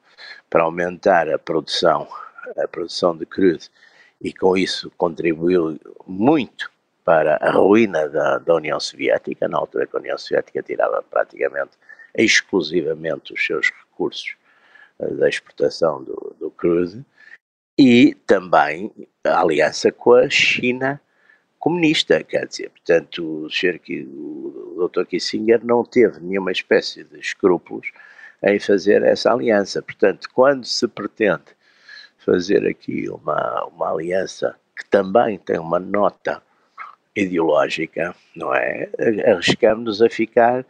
para 0.49 0.63
aumentar 0.63 1.29
a 1.29 1.39
produção, 1.39 2.07
a 2.57 2.67
produção 2.67 3.17
de 3.17 3.25
crudo, 3.25 3.65
e 4.21 4.31
com 4.31 4.55
isso 4.55 4.91
contribuiu 4.97 5.79
muito 6.05 6.71
para 7.03 7.37
a 7.41 7.51
ruína 7.51 8.07
da, 8.07 8.37
da 8.37 8.55
União 8.55 8.79
Soviética, 8.79 9.47
na 9.47 9.57
altura 9.57 9.87
que 9.87 9.95
a 9.95 9.99
União 9.99 10.17
Soviética 10.17 10.61
tirava 10.61 11.03
praticamente 11.09 11.71
exclusivamente 12.15 13.33
os 13.33 13.43
seus 13.43 13.71
recursos 13.71 14.35
eh, 14.99 15.07
da 15.15 15.27
exportação 15.27 16.03
do, 16.03 16.35
do 16.39 16.51
crudo, 16.51 17.03
e 17.79 18.13
também 18.27 18.91
a 19.23 19.41
aliança 19.41 19.91
com 19.91 20.13
a 20.13 20.29
China 20.29 20.99
comunista, 21.59 22.23
quer 22.23 22.47
dizer, 22.47 22.71
portanto, 22.71 23.47
o, 23.47 24.87
Dr. 24.87 25.05
Kissinger 25.05 25.63
não 25.63 25.83
teve 25.83 26.19
nenhuma 26.19 26.51
espécie 26.51 27.03
de 27.03 27.19
escrúpulos 27.19 27.91
em 28.43 28.59
fazer 28.59 29.03
essa 29.03 29.31
aliança. 29.31 29.81
Portanto, 29.81 30.27
quando 30.33 30.65
se 30.65 30.87
pretende 30.87 31.55
fazer 32.17 32.67
aqui 32.67 33.07
uma, 33.09 33.65
uma 33.65 33.91
aliança 33.91 34.55
que 34.75 34.85
também 34.89 35.37
tem 35.37 35.59
uma 35.59 35.79
nota 35.79 36.41
ideológica, 37.15 38.15
não 38.35 38.55
é? 38.55 38.89
Arriscamos-nos 39.27 40.01
a 40.01 40.09
ficar 40.09 40.65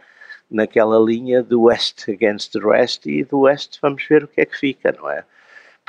naquela 0.49 0.99
linha 0.99 1.41
do 1.41 1.63
West 1.63 2.09
against 2.09 2.51
the 2.51 2.59
West 2.59 3.05
e 3.05 3.23
do 3.23 3.41
West 3.41 3.79
vamos 3.81 4.05
ver 4.05 4.25
o 4.25 4.27
que 4.27 4.41
é 4.41 4.45
que 4.45 4.57
fica, 4.57 4.91
não 4.91 5.09
é? 5.09 5.23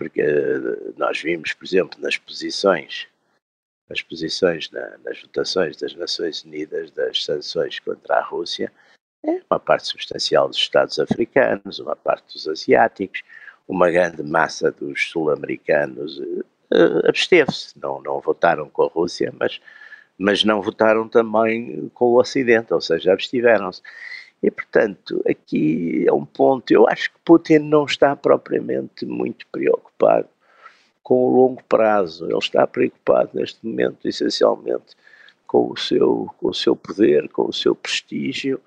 Porque 0.02 0.20
eh, 0.20 0.92
nós 0.96 1.20
vimos, 1.20 1.52
por 1.52 1.64
exemplo, 1.64 2.00
nas 2.00 2.16
posições, 2.16 3.06
nas 3.88 4.02
posições, 4.02 4.68
na, 4.72 4.98
nas 5.04 5.20
votações 5.22 5.76
das 5.76 5.94
Nações 5.94 6.42
Unidas 6.42 6.90
das 6.90 7.24
sanções 7.24 7.78
contra 7.78 8.16
a 8.16 8.22
Rússia, 8.22 8.72
é 9.24 9.40
uma 9.48 9.60
parte 9.60 9.86
substancial 9.86 10.48
dos 10.48 10.56
Estados 10.56 10.98
africanos, 10.98 11.78
uma 11.78 11.94
parte 11.94 12.34
dos 12.34 12.48
asiáticos, 12.48 13.22
uma 13.68 13.88
grande 13.90 14.24
massa 14.24 14.72
dos 14.72 15.08
sul-americanos 15.08 16.18
uh, 16.18 17.08
absteve-se, 17.08 17.78
não, 17.78 18.02
não 18.02 18.20
votaram 18.20 18.68
com 18.68 18.82
a 18.82 18.88
Rússia, 18.88 19.32
mas, 19.38 19.60
mas 20.18 20.42
não 20.42 20.60
votaram 20.60 21.08
também 21.08 21.88
com 21.94 22.06
o 22.06 22.18
Ocidente, 22.18 22.74
ou 22.74 22.80
seja, 22.80 23.12
abstiveram-se. 23.12 23.80
E, 24.42 24.50
portanto, 24.50 25.22
aqui 25.28 26.04
é 26.06 26.12
um 26.12 26.24
ponto. 26.24 26.70
Eu 26.72 26.88
acho 26.88 27.10
que 27.12 27.18
Putin 27.24 27.60
não 27.60 27.84
está 27.84 28.16
propriamente 28.16 29.06
muito 29.06 29.46
preocupado 29.52 30.28
com 31.02 31.26
o 31.26 31.36
longo 31.36 31.62
prazo. 31.64 32.26
Ele 32.26 32.38
está 32.38 32.66
preocupado 32.66 33.30
neste 33.34 33.64
momento, 33.64 34.06
essencialmente, 34.06 34.96
com 35.46 35.70
o 35.70 35.76
seu, 35.76 36.28
com 36.38 36.48
o 36.48 36.54
seu 36.54 36.74
poder, 36.74 37.28
com 37.28 37.48
o 37.48 37.52
seu 37.52 37.74
prestígio, 37.74 38.60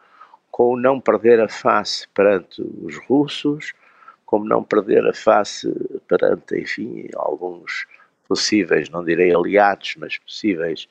com 0.49 0.77
não 0.77 1.01
perder 1.01 1.41
a 1.41 1.49
face 1.49 2.07
perante 2.13 2.61
os 2.61 2.95
russos, 3.07 3.73
como 4.25 4.45
não 4.45 4.63
perder 4.63 5.05
a 5.05 5.13
face 5.13 5.69
perante, 6.07 6.57
enfim, 6.57 7.09
alguns 7.15 7.85
possíveis, 8.27 8.89
não 8.89 9.03
direi 9.03 9.35
aliados, 9.35 9.95
mas 9.97 10.17
possíveis 10.17 10.88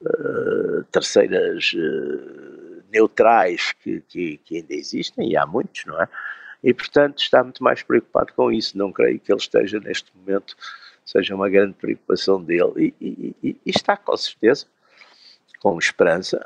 uh, 0.00 0.82
terceiras 0.90 1.72
uh, 1.74 2.61
neutrais 2.92 3.72
que, 3.72 4.00
que, 4.02 4.36
que, 4.38 4.56
ainda 4.58 4.74
existem, 4.74 5.30
e 5.30 5.36
há 5.36 5.46
muitos, 5.46 5.84
não 5.86 6.00
é? 6.00 6.08
E, 6.62 6.72
portanto, 6.72 7.18
está 7.18 7.42
muito 7.42 7.62
mais 7.64 7.82
preocupado 7.82 8.32
com 8.34 8.52
isso. 8.52 8.78
Não 8.78 8.92
creio 8.92 9.18
que 9.18 9.32
ele 9.32 9.40
esteja, 9.40 9.80
neste 9.80 10.16
momento, 10.16 10.56
seja 11.04 11.34
uma 11.34 11.48
grande 11.48 11.74
preocupação 11.74 12.42
dele. 12.42 12.94
E, 13.00 13.34
e, 13.42 13.56
e 13.66 13.70
está, 13.70 13.96
com 13.96 14.16
certeza, 14.16 14.66
com 15.58 15.76
esperança 15.78 16.44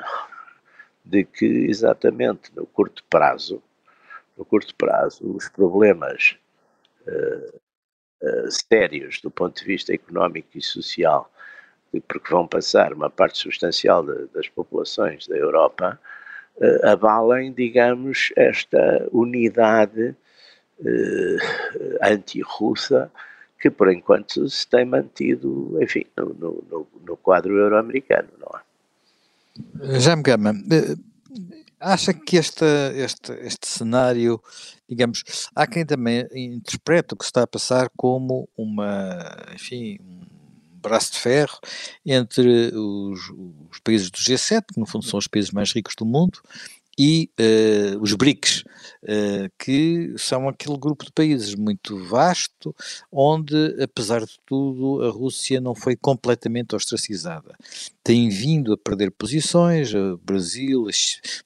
de 1.04 1.24
que, 1.24 1.44
exatamente 1.44 2.50
no 2.54 2.66
curto 2.66 3.04
prazo, 3.11 3.62
no 4.37 4.44
curto 4.44 4.74
prazo, 4.74 5.37
os 5.37 5.48
problemas 5.48 6.37
uh, 7.06 7.61
uh, 8.22 8.50
sérios 8.50 9.20
do 9.20 9.30
ponto 9.30 9.61
de 9.61 9.64
vista 9.64 9.94
económico 9.94 10.48
e 10.54 10.62
social, 10.62 11.30
porque 12.09 12.30
vão 12.30 12.46
passar 12.46 12.92
uma 12.92 13.09
parte 13.09 13.38
substancial 13.38 14.04
de, 14.04 14.26
das 14.26 14.48
populações 14.48 15.26
da 15.26 15.37
Europa, 15.37 15.98
uh, 16.57 16.87
abalem, 16.87 17.53
digamos, 17.53 18.33
esta 18.37 19.09
unidade 19.12 20.14
anti-russa 22.03 23.11
que, 23.59 23.71
por 23.71 23.90
enquanto, 23.90 24.49
se 24.49 24.69
tem 24.69 24.85
mantido, 24.85 25.79
enfim, 25.83 26.05
no, 26.16 26.62
no, 26.71 26.87
no 27.05 27.16
quadro 27.16 27.57
euro-americano, 27.57 28.29
não 28.38 28.61
é? 28.61 29.99
Já 29.99 30.14
me 30.14 30.23
Gama, 30.23 30.53
Acha 31.79 32.14
que 32.14 32.37
este, 32.37 32.64
este, 32.95 33.33
este 33.33 33.66
cenário, 33.66 34.40
digamos, 34.88 35.23
há 35.55 35.66
quem 35.66 35.85
também 35.85 36.27
interpreta 36.35 37.14
o 37.14 37.19
que 37.19 37.25
está 37.25 37.42
a 37.42 37.47
passar 37.47 37.90
como 37.95 38.49
uma, 38.57 39.19
enfim, 39.55 39.99
braço 40.88 41.12
de 41.12 41.18
ferro 41.18 41.59
entre 42.05 42.72
os, 42.75 43.20
os 43.70 43.79
países 43.83 44.11
do 44.11 44.18
G7, 44.18 44.62
que 44.72 44.81
no 44.81 44.87
fundo 44.87 45.05
são 45.05 45.18
os 45.18 45.27
países 45.27 45.51
mais 45.51 45.72
ricos 45.72 45.94
do 45.96 46.07
mundo, 46.07 46.40
e 46.99 47.31
uh, 47.38 48.01
os 48.01 48.14
BRICS, 48.14 48.64
uh, 49.03 49.51
que 49.59 50.14
são 50.16 50.49
aquele 50.49 50.79
grupo 50.79 51.05
de 51.05 51.12
países 51.12 51.55
muito 51.55 52.03
vasto, 52.05 52.75
onde, 53.12 53.55
apesar 53.83 54.25
de 54.25 54.37
tudo, 54.46 55.03
a 55.03 55.11
Rússia 55.11 55.61
não 55.61 55.75
foi 55.75 55.94
completamente 55.94 56.75
ostracizada. 56.75 57.55
Tem 58.03 58.31
vindo 58.31 58.72
a 58.72 58.79
perder 58.79 59.11
posições, 59.11 59.92
o 59.92 60.18
Brasil, 60.25 60.87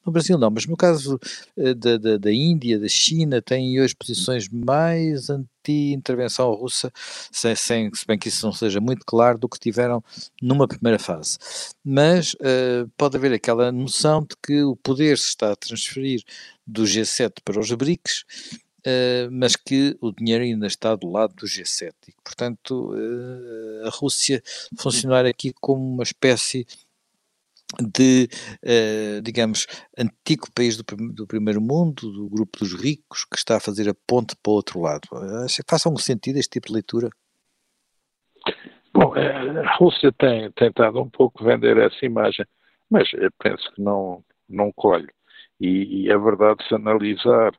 no 0.06 0.12
Brasil 0.12 0.38
não, 0.38 0.50
mas 0.50 0.66
no 0.66 0.76
caso 0.76 1.18
uh, 1.56 1.74
da, 1.74 1.96
da, 1.96 2.16
da, 2.16 2.32
Índia, 2.32 2.78
da 2.78 2.88
China, 2.88 3.42
têm 3.42 3.80
hoje 3.80 3.96
posições 3.96 4.48
mais 4.48 5.28
anti-intervenção 5.70 6.52
russa, 6.54 6.92
sem, 7.30 7.54
sem, 7.54 7.94
se 7.94 8.06
bem 8.06 8.18
que 8.18 8.28
isso 8.28 8.44
não 8.44 8.52
seja 8.52 8.80
muito 8.80 9.04
claro, 9.06 9.38
do 9.38 9.48
que 9.48 9.58
tiveram 9.58 10.02
numa 10.42 10.66
primeira 10.66 10.98
fase. 10.98 11.38
Mas 11.84 12.34
pode 12.96 13.16
haver 13.16 13.32
aquela 13.32 13.70
noção 13.72 14.22
de 14.22 14.36
que 14.42 14.62
o 14.62 14.76
poder 14.76 15.18
se 15.18 15.28
está 15.28 15.52
a 15.52 15.56
transferir 15.56 16.22
do 16.66 16.84
G7 16.84 17.32
para 17.44 17.58
os 17.58 17.70
BRICS, 17.72 18.24
uh, 18.80 19.30
mas 19.30 19.56
que 19.56 19.96
o 20.00 20.12
dinheiro 20.12 20.44
ainda 20.44 20.66
está 20.66 20.94
do 20.94 21.08
lado 21.08 21.34
do 21.34 21.46
G7 21.46 21.92
e 22.08 22.12
que, 22.12 22.22
portanto, 22.22 22.92
uh, 22.92 23.86
a 23.86 23.90
Rússia 23.90 24.42
funcionar 24.78 25.26
aqui 25.26 25.52
como 25.60 25.82
uma 25.82 26.02
espécie 26.02 26.66
de, 27.78 28.28
uh, 28.64 29.22
digamos, 29.22 29.66
antigo 29.96 30.46
país 30.54 30.76
do, 30.76 30.84
do, 31.12 31.26
primeiro 31.26 31.60
mundo, 31.60 32.10
do 32.10 32.28
grupo 32.28 32.58
dos 32.58 32.74
ricos, 32.74 33.24
que 33.24 33.36
está 33.36 33.56
a 33.56 33.60
fazer 33.60 33.88
a 33.88 33.94
ponte 34.06 34.34
para 34.42 34.50
o 34.50 34.54
outro 34.54 34.80
lado. 34.80 35.08
Acho 35.44 35.62
que 35.62 35.70
faça 35.70 35.88
algum 35.88 35.98
sentido 35.98 36.38
este 36.38 36.50
tipo 36.50 36.68
de 36.68 36.74
leitura? 36.74 37.10
Bom, 38.92 39.14
a 39.14 39.76
Rússia 39.76 40.12
tem 40.12 40.50
tentado 40.52 41.00
um 41.00 41.08
pouco 41.08 41.44
vender 41.44 41.76
essa 41.78 42.04
imagem, 42.04 42.44
mas 42.90 43.08
penso 43.38 43.72
que 43.72 43.80
não, 43.80 44.24
não 44.48 44.72
colhe. 44.72 45.08
E, 45.60 46.04
e 46.04 46.10
é 46.10 46.18
verdade, 46.18 46.66
se 46.66 46.74
analisar 46.74 47.52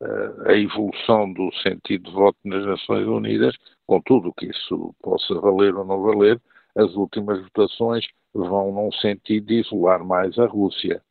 uh, 0.00 0.48
a 0.48 0.54
evolução 0.54 1.32
do 1.32 1.52
sentido 1.62 2.04
de 2.04 2.12
voto 2.12 2.38
nas 2.44 2.64
Nações 2.64 3.06
Unidas, 3.06 3.54
com 3.86 4.00
tudo 4.00 4.28
o 4.28 4.32
que 4.32 4.46
isso 4.46 4.94
possa 5.02 5.34
valer 5.34 5.74
ou 5.74 5.84
não 5.84 6.00
valer, 6.00 6.40
as 6.76 6.94
últimas 6.94 7.42
votações 7.42 8.06
vão 8.32 8.72
num 8.72 8.92
sentido 8.92 9.46
de 9.46 9.60
isolar 9.60 10.04
mais 10.04 10.38
a 10.38 10.46
Rússia. 10.46 11.02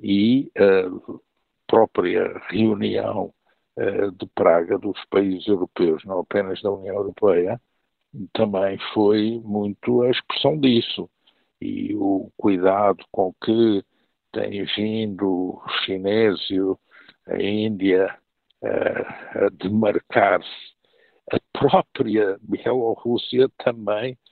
E 0.00 0.50
a 0.56 1.20
própria 1.66 2.38
reunião 2.48 3.32
uh, 3.78 4.10
de 4.12 4.26
Praga 4.34 4.78
dos 4.78 5.02
países 5.06 5.46
europeus, 5.46 6.04
não 6.04 6.20
apenas 6.20 6.60
da 6.62 6.70
União 6.70 6.96
Europeia, 6.96 7.60
também 8.32 8.78
foi 8.92 9.40
muito 9.44 10.02
a 10.02 10.10
expressão 10.10 10.58
disso. 10.58 11.08
E 11.60 11.94
o 11.94 12.30
cuidado 12.36 13.04
com 13.10 13.32
que 13.42 13.84
tem 14.32 14.64
vindo 14.76 15.26
o 15.26 15.62
chinésio, 15.84 16.78
a 17.26 17.40
Índia, 17.40 18.18
a 18.64 19.48
demarcar-se. 19.50 20.74
A 21.32 21.38
própria 21.58 22.38
Bielorrússia 22.42 23.48
também 23.58 24.12
eh, 24.12 24.23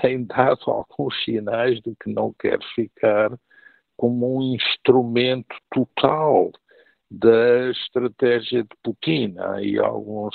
tem 0.00 0.24
dado 0.24 0.60
alguns 0.70 1.24
sinais 1.24 1.80
de 1.80 1.94
que 1.96 2.12
não 2.12 2.32
quer 2.32 2.58
ficar 2.74 3.30
como 3.96 4.38
um 4.38 4.54
instrumento 4.54 5.56
total 5.72 6.52
da 7.10 7.70
estratégia 7.70 8.62
de 8.62 8.76
Putin. 8.82 9.34
Há 9.38 9.54
aí 9.54 9.78
alguns, 9.78 10.34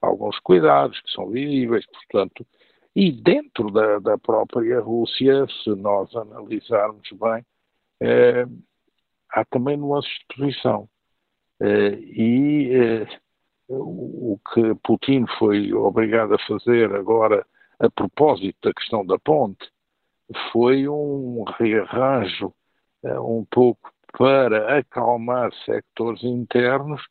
alguns 0.00 0.38
cuidados 0.40 1.00
que 1.00 1.10
são 1.10 1.28
visíveis, 1.30 1.84
portanto, 1.86 2.46
e 2.94 3.12
dentro 3.12 3.70
da, 3.70 3.98
da 3.98 4.16
própria 4.16 4.80
Rússia, 4.80 5.46
se 5.62 5.70
nós 5.70 6.14
analisarmos 6.16 7.06
bem, 7.12 7.44
eh, 8.00 8.46
há 9.30 9.44
também 9.44 9.76
nuances 9.76 10.16
de. 10.28 10.88
Eh, 11.60 11.98
e 12.00 12.70
eh, 12.74 13.06
o 13.68 14.38
que 14.52 14.74
Putin 14.82 15.26
foi 15.38 15.72
obrigado 15.74 16.34
a 16.34 16.38
fazer 16.46 16.94
agora, 16.94 17.46
a 17.78 17.90
propósito 17.90 18.56
da 18.62 18.72
questão 18.72 19.04
da 19.04 19.18
ponte, 19.18 19.68
foi 20.52 20.88
um 20.88 21.44
rearranjo 21.58 22.52
eh, 23.04 23.20
um 23.20 23.44
pouco 23.50 23.90
para 24.16 24.78
acalmar 24.78 25.52
sectores 25.64 26.22
internos, 26.24 27.02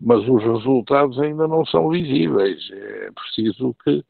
mas 0.00 0.20
os 0.28 0.42
resultados 0.42 1.18
ainda 1.20 1.48
não 1.48 1.64
são 1.66 1.90
visíveis. 1.90 2.68
É 2.70 3.10
preciso 3.12 3.74
que 3.82 4.04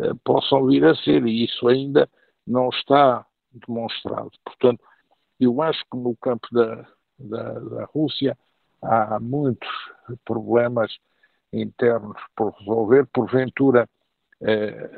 eh, 0.00 0.12
possam 0.24 0.66
vir 0.66 0.84
a 0.84 0.94
ser, 0.96 1.26
e 1.26 1.44
isso 1.44 1.68
ainda 1.68 2.08
não 2.46 2.70
está 2.70 3.24
demonstrado. 3.52 4.30
Portanto, 4.44 4.82
eu 5.38 5.60
acho 5.60 5.84
que 5.90 5.96
no 5.96 6.16
campo 6.16 6.48
da, 6.52 6.86
da, 7.18 7.52
da 7.58 7.84
Rússia 7.86 8.36
há 8.80 9.18
muitos 9.20 9.68
problemas 10.24 10.92
internos 11.52 12.20
por 12.34 12.52
resolver. 12.58 13.06
Porventura, 13.12 13.88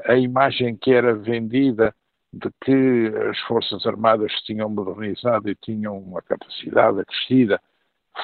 a 0.06 0.16
imagem 0.16 0.76
que 0.76 0.92
era 0.92 1.14
vendida 1.14 1.94
de 2.32 2.50
que 2.60 3.12
as 3.30 3.38
Forças 3.40 3.86
Armadas 3.86 4.32
tinham 4.42 4.68
modernizado 4.68 5.48
e 5.48 5.54
tinham 5.54 5.98
uma 5.98 6.22
capacidade 6.22 7.00
acrescida, 7.00 7.60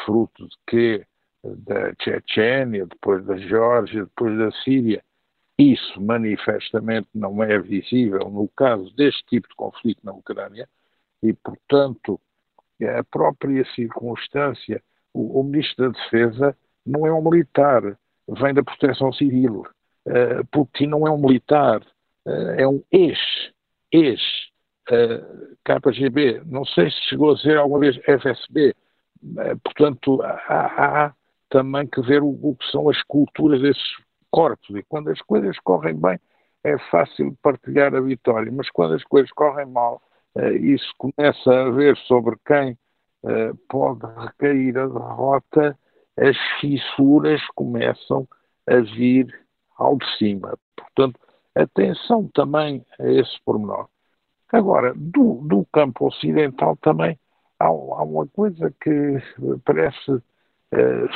fruto 0.05 0.49
de 0.49 0.57
que 0.67 1.07
da 1.43 1.93
Chechênia, 2.01 2.87
depois 2.87 3.25
da 3.25 3.37
Geórgia, 3.37 4.05
depois 4.05 4.37
da 4.39 4.51
Síria, 4.63 5.03
isso 5.59 6.01
manifestamente 6.01 7.09
não 7.15 7.43
é 7.43 7.59
visível 7.59 8.31
no 8.31 8.49
caso 8.49 8.95
deste 8.95 9.25
tipo 9.27 9.49
de 9.49 9.55
conflito 9.55 10.01
na 10.03 10.13
Ucrânia 10.13 10.69
e, 11.23 11.33
portanto, 11.33 12.21
a 12.83 13.05
própria 13.05 13.65
circunstância, 13.75 14.83
o, 15.13 15.41
o 15.41 15.45
Ministro 15.45 15.91
da 15.91 15.99
Defesa 15.99 16.57
não 16.85 17.07
é 17.07 17.13
um 17.13 17.23
militar, 17.23 17.83
vem 18.27 18.55
da 18.55 18.63
proteção 18.63 19.13
civil. 19.13 19.67
Uh, 20.11 20.45
Putin 20.51 20.87
não 20.87 21.07
é 21.07 21.11
um 21.11 21.21
militar, 21.21 21.81
uh, 22.27 22.51
é 22.59 22.67
um 22.67 22.83
ex, 22.91 23.19
ex 23.93 24.21
uh, 24.91 25.57
KGB. 25.65 26.43
Não 26.47 26.65
sei 26.65 26.91
se 26.91 27.01
chegou 27.09 27.33
a 27.33 27.39
ser 27.39 27.57
alguma 27.57 27.81
vez 27.81 27.97
FSB. 27.99 28.75
portanto, 29.63 30.21
há, 30.23 31.07
há, 31.07 31.15
também 31.49 31.87
que 31.87 32.01
ver 32.03 32.23
o, 32.23 32.29
o, 32.29 32.57
que 32.57 32.71
são 32.71 32.89
as 32.89 33.03
culturas 33.05 33.61
desses 33.61 33.97
corpos. 34.31 34.69
E 34.77 34.83
quando 34.83 35.11
as 35.11 35.21
coisas 35.23 35.59
correm 35.61 35.95
bem, 35.95 36.19
é 36.65 36.77
fácil 36.91 37.37
partilhar 37.43 37.95
a 37.95 38.01
vitória. 38.01 38.51
Mas 38.53 38.69
quando 38.71 38.95
as 38.95 39.05
coisas 39.05 39.31
correm 39.33 39.67
mal, 39.67 40.03
isso 40.61 40.93
começa 40.99 41.51
a 41.51 41.71
ver 41.71 41.97
sobre 41.99 42.37
quem 42.47 42.79
pode 43.69 44.07
recair 44.21 44.79
a 44.79 44.87
derrota 44.87 45.77
as 46.21 46.37
fissuras 46.61 47.41
começam 47.55 48.29
a 48.67 48.77
vir 48.77 49.27
ao 49.81 49.97
de 49.97 50.07
cima. 50.19 50.57
Portanto, 50.77 51.19
atenção 51.55 52.29
também 52.35 52.85
a 53.01 53.11
esse 53.11 53.37
pormenor. 53.45 53.89
Agora, 54.53 54.93
do, 54.95 55.41
do 55.47 55.65
campo 55.73 56.07
ocidental 56.07 56.77
também 56.77 57.19
há, 57.59 57.67
há, 57.67 57.71
uma 57.71 58.27
coisa 58.27 58.73
que 58.81 59.19
parece 59.65 60.23
eh, 60.73 61.09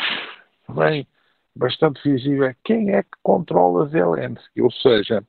bem 0.68 1.06
bastante 1.54 2.00
visível. 2.08 2.52
Quem 2.64 2.90
é 2.90 3.02
que 3.02 3.16
controla 3.22 3.88
Zelensky? 3.88 4.62
Ou 4.62 4.70
seja, 4.70 5.24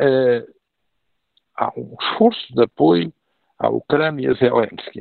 eh, 0.00 0.46
há 1.56 1.72
um 1.76 1.94
esforço 2.00 2.54
de 2.54 2.62
apoio 2.62 3.12
à 3.58 3.68
Ucrânia 3.68 4.34
Zelensky. 4.34 5.00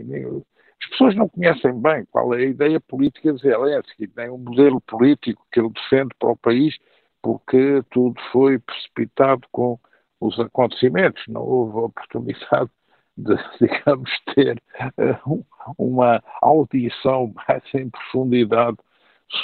As 0.82 0.90
pessoas 0.90 1.16
não 1.16 1.30
conhecem 1.30 1.74
bem 1.82 2.06
qual 2.12 2.34
é 2.34 2.38
a 2.38 2.46
ideia 2.46 2.80
política 2.80 3.34
de 3.34 3.42
Zelensky, 3.42 4.12
nem 4.16 4.30
o 4.30 4.38
modelo 4.38 4.82
político 4.82 5.46
que 5.52 5.60
ele 5.60 5.70
defende 5.70 6.14
para 6.20 6.32
o 6.32 6.38
país, 6.38 6.78
porque 7.26 7.82
tudo 7.90 8.22
foi 8.32 8.60
precipitado 8.60 9.48
com 9.52 9.80
os 10.22 10.40
acontecimentos. 10.40 11.24
Não 11.28 11.42
houve 11.42 11.80
oportunidade 11.80 12.70
de, 13.18 13.36
digamos, 13.60 14.12
ter 14.36 14.62
uh, 15.00 15.44
uma 15.76 16.22
audição 16.40 17.34
mais 17.48 17.64
em 17.74 17.90
profundidade 17.90 18.78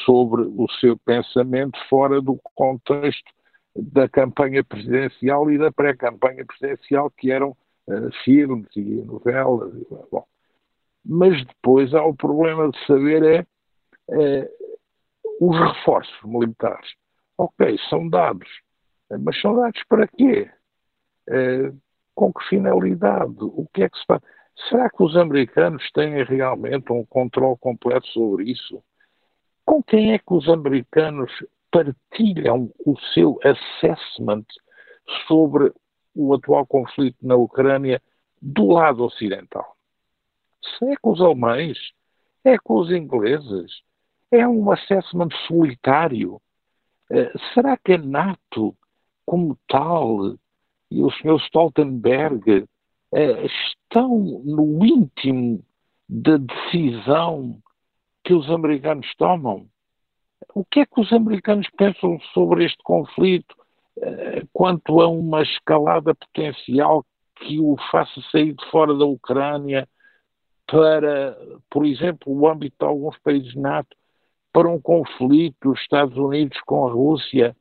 sobre 0.05 0.43
o 0.43 0.67
seu 0.79 0.95
pensamento 0.95 1.75
fora 1.89 2.21
do 2.21 2.39
contexto 2.53 3.31
da 3.75 4.07
campanha 4.07 4.63
presidencial 4.63 5.49
e 5.49 5.57
da 5.57 5.71
pré-campanha 5.71 6.45
presidencial, 6.45 7.09
que 7.09 7.31
eram 7.31 7.57
uh, 7.87 8.11
filmes 8.23 8.67
e 8.75 9.01
novelas. 9.01 9.73
E, 9.73 9.87
bom, 10.11 10.23
mas 11.03 11.43
depois 11.47 11.95
há 11.95 12.05
o 12.05 12.13
problema 12.13 12.69
de 12.69 12.85
saber 12.85 13.23
é, 13.23 13.45
é 14.11 14.51
os 15.39 15.57
reforços 15.57 16.15
militares. 16.23 17.00
Ok, 17.37 17.77
são 17.89 18.07
dados, 18.07 18.49
mas 19.19 19.39
são 19.41 19.55
dados 19.55 19.81
para 19.87 20.07
quê? 20.07 20.49
É, 21.29 21.71
com 22.13 22.31
que 22.31 22.47
finalidade? 22.49 23.35
O 23.39 23.67
que 23.73 23.83
é 23.83 23.89
que 23.89 23.97
se 23.97 24.05
faz? 24.05 24.21
Será 24.69 24.89
que 24.89 25.03
os 25.03 25.15
americanos 25.15 25.89
têm 25.91 26.23
realmente 26.23 26.91
um 26.91 27.05
controle 27.05 27.57
completo 27.59 28.07
sobre 28.07 28.51
isso? 28.51 28.83
Com 29.65 29.81
quem 29.81 30.13
é 30.13 30.19
que 30.19 30.33
os 30.33 30.47
americanos 30.49 31.31
partilham 31.71 32.71
o 32.85 32.97
seu 33.13 33.39
assessment 33.43 34.45
sobre 35.27 35.71
o 36.13 36.33
atual 36.33 36.65
conflito 36.65 37.17
na 37.21 37.35
Ucrânia 37.35 38.01
do 38.41 38.67
lado 38.67 39.03
ocidental? 39.03 39.75
Se 40.63 40.85
é 40.85 40.95
com 41.01 41.11
os 41.11 41.21
alemães, 41.21 41.77
é 42.43 42.57
com 42.57 42.75
os 42.75 42.91
ingleses, 42.91 43.81
é 44.31 44.47
um 44.47 44.71
assessment 44.71 45.29
solitário. 45.47 46.41
Uh, 47.11 47.37
será 47.53 47.77
que 47.77 47.93
a 47.93 47.97
NATO, 47.97 48.75
como 49.25 49.57
tal, 49.67 50.35
e 50.89 51.03
o 51.03 51.11
Sr. 51.11 51.39
Stoltenberg 51.47 52.61
uh, 52.61 53.45
estão 53.45 54.17
no 54.45 54.85
íntimo 54.85 55.63
da 56.07 56.37
decisão 56.37 57.61
que 58.23 58.33
os 58.33 58.49
americanos 58.49 59.07
tomam? 59.17 59.67
O 60.55 60.63
que 60.63 60.79
é 60.79 60.85
que 60.85 61.01
os 61.01 61.11
americanos 61.11 61.67
pensam 61.77 62.19
sobre 62.33 62.65
este 62.65 62.81
conflito 62.83 63.55
uh, 63.97 64.47
quanto 64.53 65.01
a 65.01 65.07
uma 65.07 65.41
escalada 65.41 66.15
potencial 66.15 67.05
que 67.35 67.59
o 67.59 67.75
faça 67.91 68.21
sair 68.31 68.53
de 68.53 68.65
fora 68.69 68.97
da 68.97 69.05
Ucrânia? 69.05 69.87
para, 70.71 71.37
por 71.69 71.85
exemplo, 71.85 72.31
o 72.31 72.47
âmbito 72.47 72.77
de 72.79 72.85
alguns 72.85 73.17
países 73.19 73.53
NATO, 73.55 73.93
para 74.53 74.69
um 74.69 74.79
conflito 74.79 75.55
dos 75.69 75.79
Estados 75.79 76.17
Unidos 76.17 76.59
com 76.65 76.87
a 76.87 76.91
Rússia? 76.91 77.55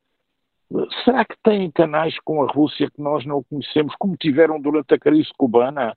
Será 1.03 1.25
que 1.25 1.35
têm 1.43 1.69
canais 1.71 2.17
com 2.19 2.43
a 2.43 2.51
Rússia 2.51 2.89
que 2.89 3.01
nós 3.01 3.25
não 3.25 3.43
conhecemos, 3.43 3.93
como 3.95 4.15
tiveram 4.15 4.59
durante 4.59 4.93
a 4.93 4.99
crise 4.99 5.29
cubana, 5.37 5.95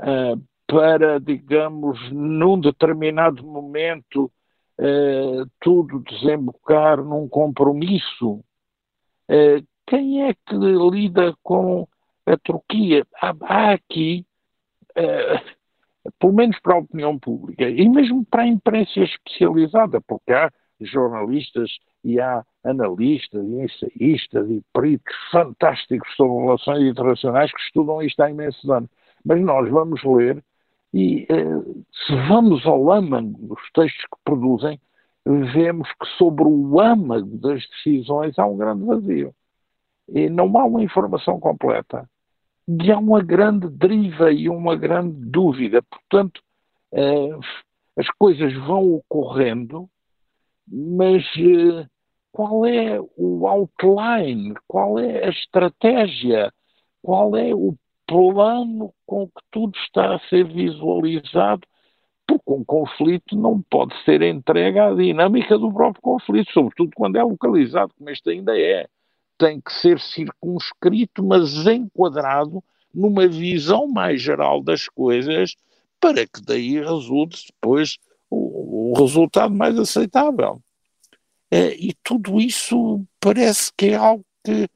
uh, 0.00 0.42
para, 0.66 1.18
digamos, 1.18 1.98
num 2.10 2.60
determinado 2.60 3.42
momento, 3.42 4.30
uh, 4.78 5.50
tudo 5.60 6.00
desembocar 6.00 7.02
num 7.02 7.26
compromisso? 7.28 8.44
Uh, 9.28 9.66
quem 9.86 10.28
é 10.28 10.34
que 10.34 10.54
lida 10.54 11.34
com 11.42 11.88
a 12.26 12.36
Turquia? 12.36 13.06
Há 13.20 13.72
aqui 13.72 14.26
pelo 16.18 16.32
menos 16.32 16.58
para 16.60 16.74
a 16.74 16.78
opinião 16.78 17.18
pública 17.18 17.68
e 17.68 17.88
mesmo 17.88 18.24
para 18.24 18.42
a 18.42 18.46
imprensa 18.46 19.00
especializada, 19.00 20.00
porque 20.00 20.32
há 20.32 20.50
jornalistas 20.80 21.70
e 22.04 22.20
há 22.20 22.44
analistas 22.64 23.44
e 23.44 23.62
ensaístas 23.62 24.50
e 24.50 24.62
peritos 24.72 25.14
fantásticos 25.30 26.08
sobre 26.16 26.42
relações 26.44 26.90
internacionais 26.90 27.52
que 27.52 27.60
estudam 27.60 28.02
isto 28.02 28.20
há 28.20 28.30
imensos 28.30 28.68
anos. 28.68 28.90
Mas 29.24 29.40
nós 29.40 29.68
vamos 29.70 30.02
ler 30.04 30.42
e 30.92 31.26
eh, 31.30 31.84
se 32.06 32.14
vamos 32.28 32.66
ao 32.66 32.90
âmago 32.90 33.34
dos 33.46 33.60
textos 33.72 34.02
que 34.02 34.18
produzem, 34.24 34.80
vemos 35.24 35.88
que 35.92 36.06
sobre 36.18 36.44
o 36.44 36.80
âmago 36.80 37.38
das 37.38 37.66
decisões 37.68 38.38
há 38.38 38.46
um 38.46 38.56
grande 38.56 38.84
vazio. 38.84 39.34
E 40.08 40.28
não 40.28 40.46
há 40.58 40.64
uma 40.64 40.82
informação 40.82 41.38
completa 41.38 42.08
e 42.68 42.92
há 42.92 42.98
uma 42.98 43.22
grande 43.22 43.68
deriva 43.68 44.32
e 44.32 44.48
uma 44.48 44.76
grande 44.76 45.16
dúvida. 45.30 45.82
Portanto, 45.82 46.40
eh, 46.92 47.30
as 47.96 48.08
coisas 48.18 48.52
vão 48.66 48.94
ocorrendo, 48.94 49.88
mas 50.66 51.24
eh, 51.36 51.86
qual 52.30 52.64
é 52.66 52.98
o 53.16 53.46
outline, 53.46 54.54
qual 54.66 54.98
é 54.98 55.26
a 55.26 55.30
estratégia, 55.30 56.52
qual 57.02 57.36
é 57.36 57.54
o 57.54 57.76
plano 58.06 58.92
com 59.06 59.26
que 59.26 59.42
tudo 59.50 59.76
está 59.78 60.14
a 60.14 60.20
ser 60.28 60.44
visualizado, 60.44 61.66
porque 62.26 62.50
um 62.50 62.64
conflito 62.64 63.36
não 63.36 63.60
pode 63.62 63.94
ser 64.04 64.22
entregue 64.22 64.78
à 64.78 64.94
dinâmica 64.94 65.58
do 65.58 65.72
próprio 65.72 66.02
conflito, 66.02 66.50
sobretudo 66.52 66.92
quando 66.94 67.16
é 67.16 67.22
localizado, 67.22 67.92
como 67.96 68.10
este 68.10 68.30
ainda 68.30 68.58
é. 68.58 68.86
Tem 69.38 69.60
que 69.60 69.72
ser 69.72 69.98
circunscrito, 70.00 71.22
mas 71.22 71.66
enquadrado 71.66 72.62
numa 72.94 73.26
visão 73.26 73.88
mais 73.88 74.20
geral 74.20 74.62
das 74.62 74.88
coisas, 74.88 75.56
para 76.00 76.26
que 76.26 76.42
daí 76.42 76.78
resulte 76.78 77.46
depois 77.52 77.98
o, 78.30 78.92
o 78.92 78.98
resultado 78.98 79.54
mais 79.54 79.78
aceitável. 79.78 80.60
É, 81.50 81.74
e 81.74 81.94
tudo 82.02 82.40
isso 82.40 83.04
parece 83.20 83.72
que 83.76 83.86
é 83.86 83.94
algo 83.94 84.24
que 84.44 84.68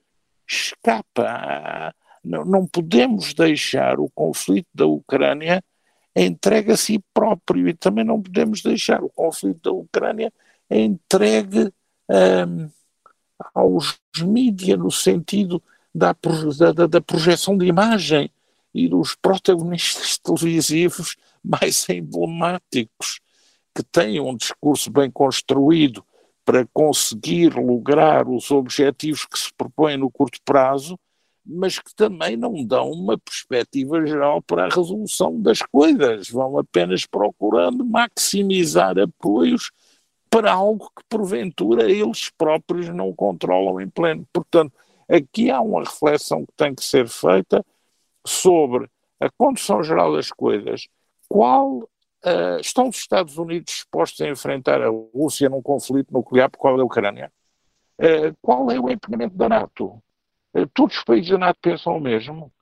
escapa. 0.49 1.95
Não, 2.23 2.45
não 2.45 2.67
podemos 2.67 3.35
deixar 3.35 3.99
o 4.01 4.11
conflito 4.11 4.69
da 4.75 4.87
Ucrânia 4.87 5.63
entregue 6.17 6.73
a 6.73 6.77
si 6.77 6.99
próprio 7.13 7.69
e 7.69 7.75
também 7.75 8.05
não 8.05 8.23
podemos 8.23 8.63
deixar 8.63 9.05
o 9.05 9.11
conflito 9.11 9.61
da 9.63 9.73
Ucrânia 9.73 10.33
entregue 10.71 11.71
um, 12.09 12.71
aos 13.55 13.99
mídias 14.19 14.79
no 14.79 14.91
sentido 14.91 15.63
da, 15.95 16.15
da, 16.75 16.87
da, 16.87 17.01
projeção 17.01 17.57
de 17.57 17.67
imagem 17.67 18.31
e 18.75 18.89
dos 18.89 19.15
protagonistas 19.15 20.19
televisivos 20.23 21.17
mais 21.43 21.89
emblemáticos 21.89 23.21
que 23.75 23.83
têm 23.83 24.21
um 24.21 24.37
discurso 24.37 24.91
bem 24.91 25.11
construído 25.11 26.05
para 26.45 26.67
conseguir 26.73 27.55
lograr 27.55 28.29
os 28.29 28.51
objetivos 28.51 29.27
que 29.27 29.39
se 29.39 29.53
propõem 29.53 29.97
no 29.97 30.11
curto 30.11 30.39
prazo, 30.45 30.99
mas 31.45 31.79
que 31.79 31.95
também 31.95 32.37
não 32.37 32.65
dão 32.65 32.91
uma 32.91 33.19
perspectiva 33.19 34.05
geral 34.07 34.41
para 34.41 34.65
a 34.65 34.69
resolução 34.69 35.41
das 35.41 35.61
coisas, 35.61 36.29
vão 36.29 36.59
apenas 36.59 37.05
procurando 37.05 37.85
maximizar 37.85 38.99
apoios 38.99 39.71
para 40.31 40.53
algo 40.53 40.91
que 40.97 41.03
porventura 41.09 41.91
eles 41.91 42.31
próprios 42.31 42.89
não 42.89 43.13
controlam 43.13 43.81
em 43.81 43.89
pleno. 43.89 44.27
Portanto, 44.33 44.73
aqui 45.09 45.51
há 45.51 45.61
uma 45.61 45.81
reflexão 45.81 46.45
que 46.45 46.53
tem 46.57 46.75
que 46.75 46.85
ser 46.85 47.09
feita 47.09 47.65
sobre 48.27 48.89
a 49.21 49.31
condição 49.31 49.83
geral 49.83 50.15
das 50.15 50.31
coisas, 50.31 50.89
qual 51.29 51.89
Uh, 52.25 52.59
estão 52.61 52.89
os 52.89 52.97
Estados 52.97 53.39
Unidos 53.39 53.73
dispostos 53.73 54.21
a 54.21 54.29
enfrentar 54.29 54.83
a 54.83 54.89
Rússia 54.89 55.49
num 55.49 55.63
conflito 55.63 56.13
nuclear 56.13 56.51
por 56.51 56.59
causa 56.59 56.79
da 56.79 56.85
Ucrânia? 56.85 57.31
Uh, 58.01 58.37
qual 58.43 58.69
é 58.69 58.81
o 58.81 58.91
empenhamento 58.91 59.37
da 59.37 59.49
NATO? 59.49 60.03
Uh, 60.53 60.67
todos 60.75 60.97
os 60.97 61.05
países 61.05 61.31
da 61.31 61.39
NATO 61.39 61.59
pensam 61.63 61.97
o 61.97 62.01
mesmo? 62.01 62.53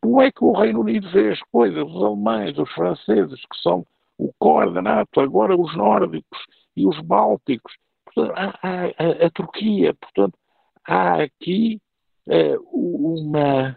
como 0.00 0.22
é 0.22 0.32
que 0.32 0.42
o 0.42 0.52
Reino 0.52 0.80
Unido 0.80 1.08
vê 1.12 1.30
as 1.30 1.40
coisas? 1.52 1.84
Os 1.84 2.02
alemães, 2.02 2.58
os 2.58 2.72
franceses, 2.72 3.40
que 3.40 3.60
são 3.62 3.86
o 4.18 4.32
core 4.38 4.72
da 4.72 4.82
NATO, 4.82 5.20
agora 5.20 5.56
os 5.56 5.76
nórdicos 5.76 6.38
e 6.76 6.86
os 6.86 6.98
bálticos, 7.00 7.72
portanto, 8.04 8.34
a, 8.36 9.26
a, 9.26 9.30
Turquia, 9.30 9.94
portanto, 9.94 10.38
há 10.86 11.22
aqui 11.22 11.80
uma 12.72 13.76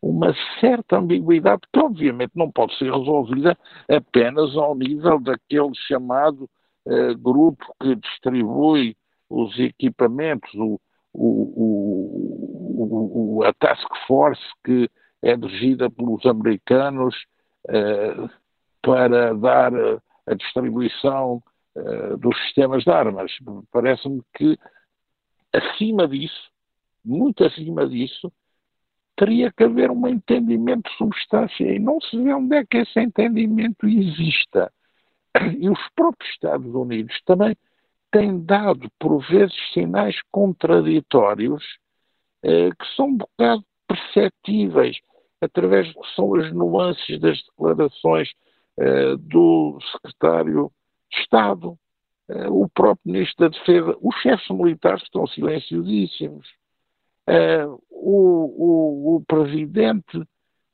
uma 0.00 0.32
certa 0.60 0.96
ambiguidade 0.96 1.62
que 1.72 1.80
obviamente 1.80 2.32
não 2.34 2.50
pode 2.50 2.76
ser 2.78 2.92
resolvida 2.92 3.58
apenas 3.88 4.56
ao 4.56 4.74
nível 4.74 5.18
daquele 5.20 5.74
chamado 5.86 6.48
uh, 6.86 7.16
grupo 7.18 7.64
que 7.82 7.96
distribui 7.96 8.96
os 9.28 9.58
equipamentos, 9.58 10.52
o, 10.54 10.80
o, 11.12 12.38
o, 13.38 13.42
a 13.44 13.52
task 13.52 13.88
force 14.06 14.42
que 14.64 14.88
é 15.22 15.36
dirigida 15.36 15.90
pelos 15.90 16.24
americanos 16.24 17.14
uh, 17.68 18.30
para 18.82 19.34
dar 19.34 19.72
a 20.26 20.34
distribuição 20.34 21.42
uh, 21.76 22.16
dos 22.18 22.36
sistemas 22.44 22.84
de 22.84 22.90
armas. 22.90 23.32
Parece-me 23.72 24.22
que 24.34 24.58
acima 25.52 26.06
disso, 26.06 26.50
muito 27.04 27.44
acima 27.44 27.86
disso, 27.88 28.32
teria 29.16 29.52
que 29.52 29.64
haver 29.64 29.90
um 29.90 30.06
entendimento 30.06 30.88
de 30.88 30.96
substância 30.96 31.64
e 31.64 31.78
não 31.78 32.00
se 32.00 32.16
vê 32.22 32.32
onde 32.32 32.56
é 32.56 32.64
que 32.64 32.78
esse 32.78 33.00
entendimento 33.00 33.86
exista. 33.86 34.72
E 35.58 35.68
os 35.68 35.78
próprios 35.94 36.30
Estados 36.32 36.72
Unidos 36.72 37.20
também 37.26 37.56
têm 38.10 38.44
dado, 38.44 38.88
por 38.98 39.18
vezes, 39.28 39.54
sinais 39.72 40.16
contraditórios 40.30 41.64
eh, 42.42 42.70
que 42.70 42.86
são 42.96 43.06
um 43.06 43.16
bocado 43.16 43.64
perceptíveis 43.86 44.96
através 45.40 45.92
do 45.92 46.00
que 46.00 46.14
são 46.14 46.34
as 46.34 46.52
nuances 46.52 47.20
das 47.20 47.42
declarações 47.42 48.28
eh, 48.28 48.47
do 49.18 49.78
secretário 49.92 50.70
de 51.10 51.20
Estado, 51.20 51.78
eh, 52.28 52.48
o 52.48 52.68
próprio 52.68 53.12
ministro 53.12 53.48
da 53.48 53.56
Defesa, 53.56 53.96
os 54.00 54.14
chefes 54.16 54.48
militares 54.50 55.02
estão 55.02 55.26
silenciosíssimos. 55.26 56.46
Uh, 57.28 57.78
o, 57.90 59.12
o, 59.12 59.16
o, 59.16 59.24
presidente, 59.26 60.22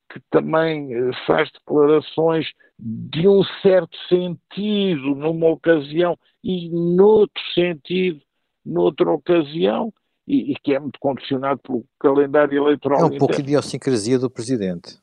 que 0.08 0.20
também 0.30 0.94
eh, 0.94 1.10
faz 1.26 1.50
declarações 1.50 2.46
de 2.78 3.26
um 3.26 3.42
certo 3.60 3.96
sentido 4.08 5.16
numa 5.16 5.48
ocasião 5.48 6.16
e 6.44 6.68
noutro 6.70 7.42
sentido 7.54 8.20
noutra 8.64 9.10
ocasião, 9.10 9.92
e, 10.26 10.52
e 10.52 10.54
que 10.54 10.74
é 10.74 10.78
muito 10.78 10.98
condicionado 11.00 11.60
pelo 11.60 11.84
calendário 11.98 12.56
eleitoral. 12.56 13.00
É 13.00 13.04
um 13.04 13.18
pouco 13.18 13.40
idiosincrasia 13.40 14.18
do 14.18 14.30
presidente, 14.30 14.96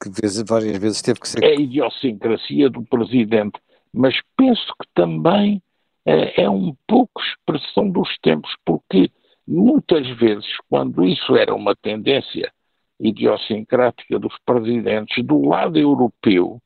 que, 0.00 0.44
várias 0.46 0.78
vezes 0.78 1.02
teve 1.02 1.20
que 1.20 1.28
ser. 1.28 1.42
É 1.42 1.48
a 1.48 1.60
idiosincrasia 1.60 2.70
do 2.70 2.82
presidente, 2.82 3.58
mas 3.92 4.14
penso 4.36 4.66
que 4.80 4.88
também 4.94 5.62
é, 6.04 6.42
é 6.42 6.50
um 6.50 6.74
pouco 6.86 7.20
expressão 7.22 7.90
dos 7.90 8.16
tempos, 8.22 8.54
porque 8.64 9.10
Muitas 9.52 10.08
vezes, 10.16 10.46
quando 10.68 11.04
isso 11.04 11.34
era 11.34 11.52
uma 11.52 11.74
tendência 11.74 12.52
idiosincrática 13.00 14.16
dos 14.16 14.32
presidentes, 14.46 15.26
do 15.26 15.44
lado 15.44 15.76
europeu 15.76 16.62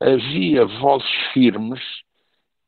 havia 0.00 0.66
vozes 0.66 1.14
firmes 1.32 1.80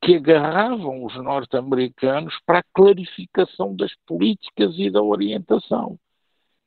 que 0.00 0.14
agarravam 0.14 1.04
os 1.04 1.16
norte-americanos 1.16 2.32
para 2.46 2.60
a 2.60 2.64
clarificação 2.72 3.74
das 3.74 3.90
políticas 4.06 4.72
e 4.78 4.88
da 4.88 5.02
orientação. 5.02 5.98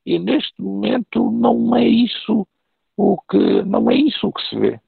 E 0.04 0.18
neste 0.18 0.60
momento 0.60 1.30
não 1.30 1.74
é 1.74 1.88
isso 1.88 2.46
o 3.00 3.18
que 3.30 3.62
não 3.62 3.90
é 3.90 3.94
isso 3.94 4.30
que 4.30 4.46
se 4.48 4.58
vê. 4.58 4.80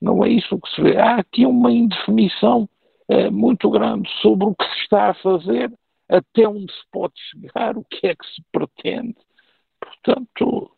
Não 0.00 0.24
é 0.24 0.28
isso 0.28 0.60
que 0.60 0.70
se 0.70 0.80
vê. 0.80 0.96
Há 0.96 1.16
aqui 1.16 1.44
uma 1.44 1.72
indefinição 1.72 2.68
eh, 3.08 3.30
muito 3.30 3.68
grande 3.68 4.08
sobre 4.20 4.46
o 4.46 4.54
que 4.54 4.64
se 4.64 4.80
está 4.82 5.10
a 5.10 5.14
fazer 5.14 5.72
até 6.08 6.46
onde 6.46 6.72
se 6.72 6.82
pode 6.92 7.14
chegar, 7.30 7.76
o 7.78 7.84
que 7.84 8.06
é 8.06 8.14
que 8.14 8.26
se 8.26 8.42
pretende. 8.52 9.16
Portanto, 9.80 10.70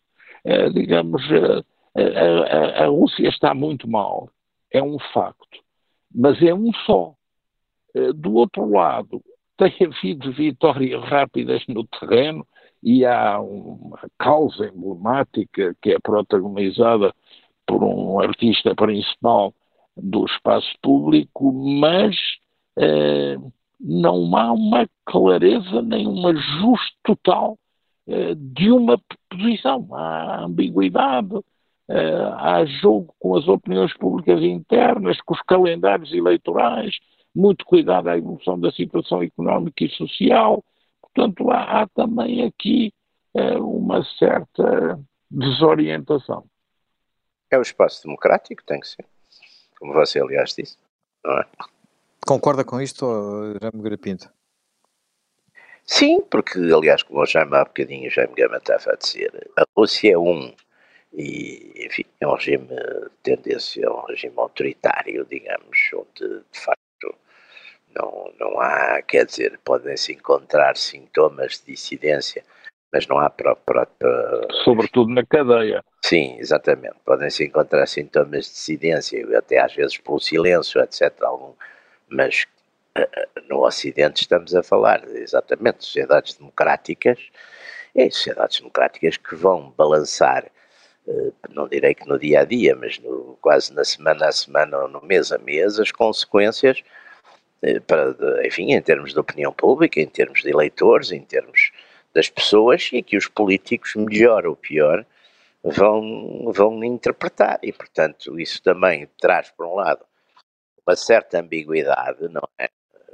é, 0.43 0.71
digamos, 0.71 1.23
a, 1.31 2.81
a, 2.81 2.85
a, 2.85 2.87
Rússia 2.87 3.29
está 3.29 3.53
muito 3.53 3.89
mal, 3.89 4.31
é 4.73 4.83
um 4.83 4.99
facto, 5.12 5.61
mas 6.15 6.43
é 6.43 6.55
um 6.55 6.73
só. 6.87 7.15
Eh, 7.95 8.12
do 8.15 8.35
outro 8.35 8.71
lado, 8.71 9.23
tem 9.59 9.75
havido 9.87 10.33
vitórias 10.33 11.03
rápidas 11.05 11.62
no 11.69 11.87
terreno 11.87 12.47
e 12.85 13.07
há 13.07 13.41
uma 13.41 13.99
causa 14.18 14.66
emblemática 14.66 15.74
que 15.80 15.93
é 15.93 15.99
protagonizada 15.99 17.14
por 17.66 17.82
um 17.82 18.20
artista 18.20 18.74
principal 18.74 19.55
do 19.97 20.26
espaço 20.26 20.70
público, 20.82 21.51
mas 21.51 22.14
eh, 22.78 23.37
não 23.80 24.37
há 24.37 24.53
uma 24.53 24.87
clareza 25.07 25.80
nem 25.80 26.07
um 26.07 26.26
ajuste 26.26 26.95
total 27.03 27.59
eh, 28.07 28.35
de 28.37 28.70
uma 28.70 29.01
posição. 29.30 29.89
Há 29.93 30.45
ambiguidade, 30.45 31.41
eh, 31.89 32.32
há 32.37 32.66
jogo 32.66 33.14
com 33.18 33.35
as 33.35 33.49
opiniões 33.49 33.97
públicas 33.97 34.43
internas, 34.43 35.18
com 35.22 35.32
os 35.32 35.41
calendários 35.43 36.12
eleitorais, 36.12 36.95
muito 37.35 37.64
cuidado 37.64 38.09
à 38.09 38.18
evolução 38.18 38.61
da 38.61 38.70
situação 38.72 39.22
económica 39.22 39.85
e 39.85 39.89
social. 39.91 40.62
Portanto, 41.15 41.51
há, 41.51 41.83
há 41.83 41.89
também 41.89 42.45
aqui 42.45 42.93
eh, 43.35 43.57
uma 43.59 44.05
certa 44.19 45.01
desorientação. 45.31 46.45
É 47.51 47.59
o 47.59 47.62
espaço 47.62 48.03
democrático, 48.05 48.62
tem 48.65 48.81
que 48.81 48.89
ser. 48.89 49.07
Como 49.79 49.93
você, 49.93 50.21
aliás, 50.21 50.55
disse. 50.55 50.77
Não 51.25 51.39
é? 51.39 51.47
Concorda 52.27 52.65
com 52.65 52.81
isto, 52.81 53.07
Jaime 53.61 53.83
Garapinto? 53.83 54.31
Sim, 55.87 56.23
porque, 56.23 56.59
aliás, 56.59 57.03
como 57.03 57.21
o 57.21 57.27
Jaime 57.27 57.55
há 57.57 57.65
bocadinho, 57.65 58.09
o 58.09 58.11
Jaime 58.11 58.35
Gama 58.35 58.57
estava 58.57 58.93
a 58.93 58.97
dizer, 58.97 59.51
a 59.57 59.65
Rússia 59.77 60.15
é 60.15 60.19
um, 60.19 60.55
e, 61.12 61.87
enfim, 61.87 62.05
é 62.21 62.27
um 62.27 62.35
regime 62.35 62.67
de 62.67 63.11
tendência, 63.23 63.85
é 63.85 63.91
um 63.91 64.05
regime 64.07 64.35
autoritário, 64.39 65.27
digamos, 65.27 65.79
onde, 65.95 66.41
de 66.51 66.61
facto, 66.61 66.84
não, 67.95 68.33
não 68.39 68.61
há, 68.61 69.01
quer 69.03 69.27
dizer, 69.27 69.59
podem-se 69.65 70.13
encontrar 70.13 70.77
sintomas 70.77 71.61
de 71.61 71.73
dissidência, 71.73 72.43
mas 72.93 73.07
não 73.07 73.19
há 73.19 73.29
própria. 73.29 73.89
Sobretudo 74.65 75.13
na 75.13 75.25
cadeia. 75.25 75.83
Sim, 76.05 76.37
exatamente. 76.39 76.97
Podem-se 77.05 77.45
encontrar 77.45 77.87
sintomas 77.87 78.47
de 78.47 78.53
dissidência, 78.53 79.39
até 79.39 79.59
às 79.59 79.75
vezes 79.75 79.99
pelo 79.99 80.21
silêncio, 80.21 80.81
etc. 80.81 81.13
Algum, 81.23 81.53
mas 82.09 82.47
uh, 82.97 83.43
no 83.49 83.67
Ocidente 83.67 84.23
estamos 84.23 84.55
a 84.55 84.63
falar 84.63 85.03
exatamente 85.09 85.79
de 85.79 85.85
sociedades 85.87 86.35
democráticas, 86.35 87.19
e 87.95 88.11
sociedades 88.11 88.59
democráticas 88.59 89.17
que 89.17 89.35
vão 89.35 89.73
balançar, 89.77 90.45
uh, 91.07 91.35
não 91.51 91.69
direi 91.69 91.95
que 91.95 92.07
no 92.07 92.19
dia 92.19 92.41
a 92.41 92.45
dia, 92.45 92.77
mas 92.77 92.99
no, 92.99 93.37
quase 93.41 93.73
na 93.73 93.85
semana 93.85 94.29
a 94.29 94.33
semana 94.33 94.79
ou 94.79 94.89
no 94.89 95.01
mês 95.01 95.33
a 95.33 95.39
mês, 95.39 95.81
as 95.81 95.91
consequências, 95.91 96.83
para, 97.87 98.47
enfim, 98.47 98.73
em 98.73 98.83
termos 98.83 99.12
de 99.12 99.19
opinião 99.19 99.53
pública, 99.53 100.01
em 100.01 100.07
termos 100.07 100.43
de 100.43 100.51
eleitores, 100.51 101.12
em 101.12 101.23
termos 101.23 101.73
das 102.15 102.29
pessoas 102.29 102.91
e 102.93 103.03
que 103.03 103.17
os 103.17 103.27
políticos, 103.27 103.95
melhor 103.97 104.47
ou 104.47 104.55
pior, 104.55 105.05
vão, 105.62 106.53
vão 106.53 106.85
interpretar. 106.85 107.59
E, 107.62 107.73
portanto, 107.73 108.39
isso 108.39 108.62
também 108.62 109.09
traz, 109.21 109.51
por 109.51 109.67
um 109.67 109.75
lado, 109.75 110.05
uma 110.87 110.95
certa 110.95 111.41
ambiguidade, 111.41 112.29
não 112.29 112.47
é? 112.59 112.69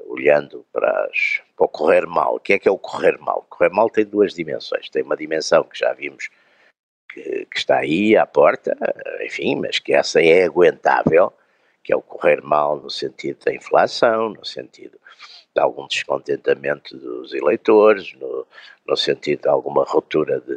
Olhando 0.07 0.67
para, 0.73 1.07
as, 1.07 1.41
para 1.57 1.67
o 1.67 1.69
correr 1.69 2.07
mal. 2.07 2.35
O 2.37 2.41
que 2.41 2.55
é 2.55 2.59
que 2.59 2.69
é 2.69 2.71
o 2.71 2.79
correr 2.79 3.17
mal? 3.19 3.39
O 3.39 3.55
correr 3.55 3.71
mal 3.71 3.89
tem 3.89 4.05
duas 4.05 4.35
dimensões. 4.35 4.91
Tem 4.91 5.03
uma 5.03 5.17
dimensão 5.17 5.63
que 5.63 5.79
já 5.79 5.93
vimos 5.93 6.29
que, 7.13 7.47
que 7.47 7.59
está 7.59 7.79
aí 7.79 8.17
à 8.17 8.27
porta, 8.27 8.77
enfim, 9.25 9.57
mas 9.57 9.79
que 9.79 9.95
essa 9.95 10.21
é 10.21 10.45
aguentável, 10.45 11.33
que 11.91 11.95
é 11.95 11.97
o 11.97 12.03
correr 12.03 12.41
mal 12.41 12.77
no 12.77 12.89
sentido 12.89 13.45
da 13.45 13.53
inflação, 13.53 14.29
no 14.29 14.45
sentido 14.45 14.97
de 15.53 15.61
algum 15.61 15.89
descontentamento 15.89 16.97
dos 16.97 17.35
eleitores, 17.35 18.15
no, 18.15 18.47
no 18.87 18.97
sentido 18.97 19.43
de 19.43 19.49
alguma 19.49 19.83
ruptura 19.83 20.41
de, 20.41 20.57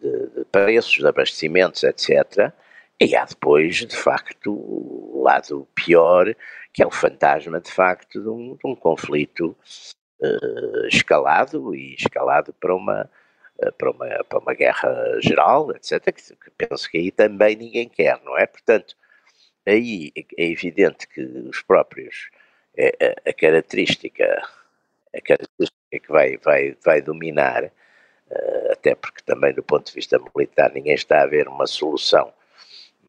de, 0.00 0.26
de, 0.28 0.44
preços, 0.44 0.92
de 0.92 1.06
abastecimentos, 1.08 1.82
etc. 1.82 2.52
E 3.00 3.16
há 3.16 3.24
depois, 3.24 3.74
de 3.74 3.96
facto, 3.96 4.52
o 4.52 5.20
lado 5.24 5.66
pior, 5.74 6.32
que 6.72 6.80
é 6.80 6.86
o 6.86 6.92
fantasma, 6.92 7.60
de 7.60 7.72
facto, 7.72 8.22
de 8.22 8.28
um, 8.28 8.54
de 8.54 8.64
um 8.64 8.76
conflito 8.76 9.56
uh, 10.20 10.86
escalado 10.86 11.74
e 11.74 11.96
escalado 11.96 12.52
para 12.52 12.72
uma, 12.72 13.10
uh, 13.58 13.72
para, 13.72 13.90
uma, 13.90 14.06
para 14.28 14.38
uma 14.38 14.54
guerra 14.54 15.18
geral, 15.20 15.72
etc., 15.72 16.04
que, 16.12 16.36
que 16.36 16.50
penso 16.56 16.88
que 16.88 16.98
aí 16.98 17.10
também 17.10 17.56
ninguém 17.56 17.88
quer, 17.88 18.20
não 18.22 18.38
é? 18.38 18.46
Portanto, 18.46 18.94
aí 19.66 20.12
é 20.36 20.44
evidente 20.44 21.06
que 21.08 21.20
os 21.20 21.62
próprios 21.62 22.30
é, 22.76 22.88
a, 23.00 23.04
é, 23.04 23.30
a 23.30 23.32
característica, 23.32 24.24
a 25.14 25.20
característica 25.20 25.78
que 25.90 26.08
vai, 26.08 26.36
vai, 26.38 26.76
vai 26.84 27.02
dominar, 27.02 27.64
uh, 27.64 28.72
até 28.72 28.94
porque 28.94 29.22
também 29.24 29.52
do 29.52 29.62
ponto 29.62 29.86
de 29.86 29.94
vista 29.94 30.18
militar 30.18 30.70
ninguém 30.72 30.94
está 30.94 31.22
a 31.22 31.26
ver 31.26 31.48
uma 31.48 31.66
solução, 31.66 32.32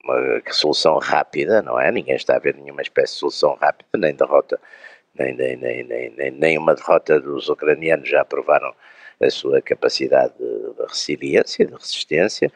uma 0.03 0.41
solução 0.51 0.97
rápida, 0.97 1.61
não 1.61 1.79
é? 1.79 1.91
Ninguém 1.91 2.15
está 2.15 2.35
a 2.35 2.39
ver 2.39 2.55
nenhuma 2.55 2.81
espécie 2.81 3.13
de 3.13 3.19
solução 3.19 3.55
rápida, 3.55 3.89
nem 3.97 4.15
derrota, 4.15 4.59
nem, 5.13 5.35
nem, 5.35 5.55
nem, 5.57 5.83
nem, 5.83 6.31
nem 6.31 6.57
uma 6.57 6.73
derrota 6.73 7.19
dos 7.19 7.49
ucranianos 7.49 8.09
já 8.09 8.25
provaram 8.25 8.73
a 9.21 9.29
sua 9.29 9.61
capacidade 9.61 10.33
de 10.37 10.83
resiliência, 10.87 11.65
de 11.65 11.73
resistência. 11.73 12.51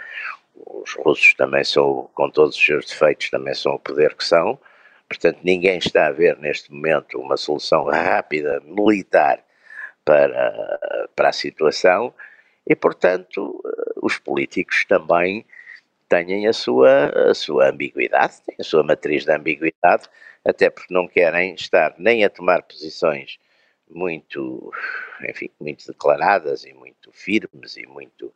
Os 0.56 0.93
russos 0.95 1.34
também 1.36 1.64
são, 1.64 2.10
com 2.14 2.30
todos 2.30 2.56
os 2.56 2.66
seus 2.66 2.86
defeitos, 2.86 3.30
também 3.30 3.54
são 3.54 3.76
o 3.76 3.80
poder 3.80 4.16
que 4.16 4.24
são. 4.24 4.60
Portanto, 5.08 5.39
ninguém 5.43 5.78
está 5.78 6.08
a 6.08 6.12
ver 6.12 6.38
neste 6.39 6.72
momento 6.72 7.20
uma 7.20 7.38
solução 7.38 7.86
rápida, 7.86 8.62
militar, 8.66 9.43
para, 10.06 11.08
para 11.16 11.30
a 11.30 11.34
situação 11.34 12.14
e, 12.68 12.76
portanto, 12.76 13.62
os 14.01 14.18
políticos 14.18 14.86
também 14.86 15.45
têm 16.10 16.47
a 16.47 16.54
sua, 16.54 17.30
a 17.30 17.34
sua 17.34 17.70
ambiguidade, 17.70 18.41
têm 18.45 18.56
a 18.60 18.64
sua 18.64 18.84
matriz 18.84 19.26
de 19.26 19.32
ambiguidade, 19.32 20.08
até 20.45 20.70
porque 20.70 20.93
não 20.93 21.08
querem 21.08 21.56
estar 21.56 21.95
nem 21.97 22.24
a 22.24 22.30
tomar 22.30 22.64
posições 22.64 23.38
muito, 23.89 24.72
enfim, 25.30 25.49
muito 25.60 25.86
declaradas 25.88 26.66
e 26.66 26.74
muito 26.74 27.12
firmes 27.12 27.78
e 27.78 27.86
muito 27.86 28.34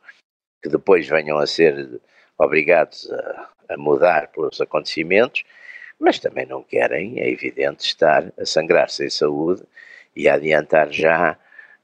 que 0.68 0.72
depois 0.72 1.08
venham 1.08 1.38
a 1.38 1.48
ser 1.48 2.02
obrigados 2.38 3.10
a, 3.10 3.50
a 3.70 3.78
mudar 3.78 4.28
pelos 4.28 4.60
acontecimentos, 4.60 5.44
mas 6.00 6.20
também 6.20 6.46
não 6.46 6.62
querem, 6.62 7.20
é 7.20 7.30
evidente, 7.30 7.86
estar 7.86 8.32
a 8.38 8.46
sangrar-se 8.46 9.06
em 9.06 9.10
saúde 9.10 9.64
e 10.16 10.28
a 10.28 10.36
adiantar 10.36 10.92
já 10.92 11.38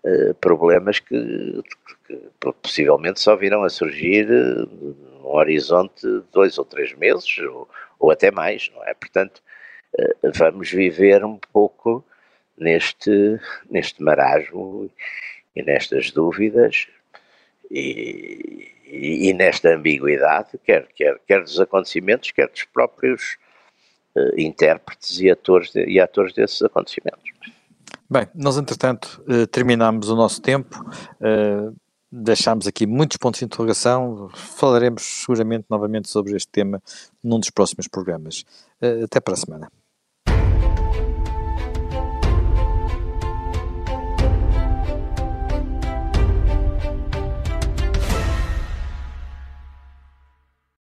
uh, 0.03 0.33
problemas 0.35 0.99
que, 0.99 1.63
que, 2.07 2.19
possivelmente 2.61 3.19
só 3.19 3.35
virão 3.35 3.63
a 3.63 3.69
surgir 3.69 4.29
uh, 4.29 4.67
num 5.21 5.27
horizonte 5.27 6.01
de 6.01 6.21
dois 6.31 6.57
ou 6.57 6.65
três 6.65 6.93
meses, 6.93 7.37
ou, 7.39 7.67
ou 7.97 8.11
até 8.11 8.29
mais, 8.29 8.69
não 8.75 8.83
é? 8.83 8.93
Portanto, 8.93 9.41
uh, 9.97 10.31
vamos 10.35 10.69
viver 10.69 11.23
um 11.23 11.37
pouco 11.37 12.05
neste, 12.57 13.39
neste 13.71 14.03
marasmo 14.03 14.91
e 15.55 15.63
nestas 15.63 16.11
dúvidas 16.11 16.87
e, 17.73 19.29
e, 19.29 19.33
nesta 19.33 19.75
ambiguidade, 19.75 20.59
quer, 20.63 20.87
quer, 20.95 21.19
quer 21.27 21.41
dos 21.41 21.59
acontecimentos, 21.59 22.29
quer 22.31 22.47
dos 22.47 22.63
próprios 22.65 23.37
uh, 24.15 24.39
intérpretes 24.39 25.19
e 25.19 25.31
atores, 25.31 25.71
de, 25.71 25.83
e 25.85 25.99
atores 25.99 26.33
desses 26.33 26.61
acontecimentos. 26.61 27.23
Bem, 28.07 28.27
nós 28.35 28.57
entretanto 28.57 29.23
uh, 29.27 29.47
terminamos 29.47 30.09
o 30.09 30.15
nosso 30.15 30.39
tempo, 30.39 30.79
uh, 31.19 31.75
deixámos 32.11 32.67
aqui 32.67 32.85
muitos 32.85 33.17
pontos 33.17 33.39
de 33.39 33.45
interrogação, 33.45 34.29
falaremos 34.35 35.01
seguramente 35.01 35.65
novamente 35.67 36.07
sobre 36.09 36.35
este 36.35 36.51
tema 36.51 36.79
num 37.23 37.39
dos 37.39 37.49
próximos 37.49 37.87
programas. 37.87 38.45
até 39.03 39.19
para 39.19 39.33
a 39.33 39.37
semana. 39.37 39.82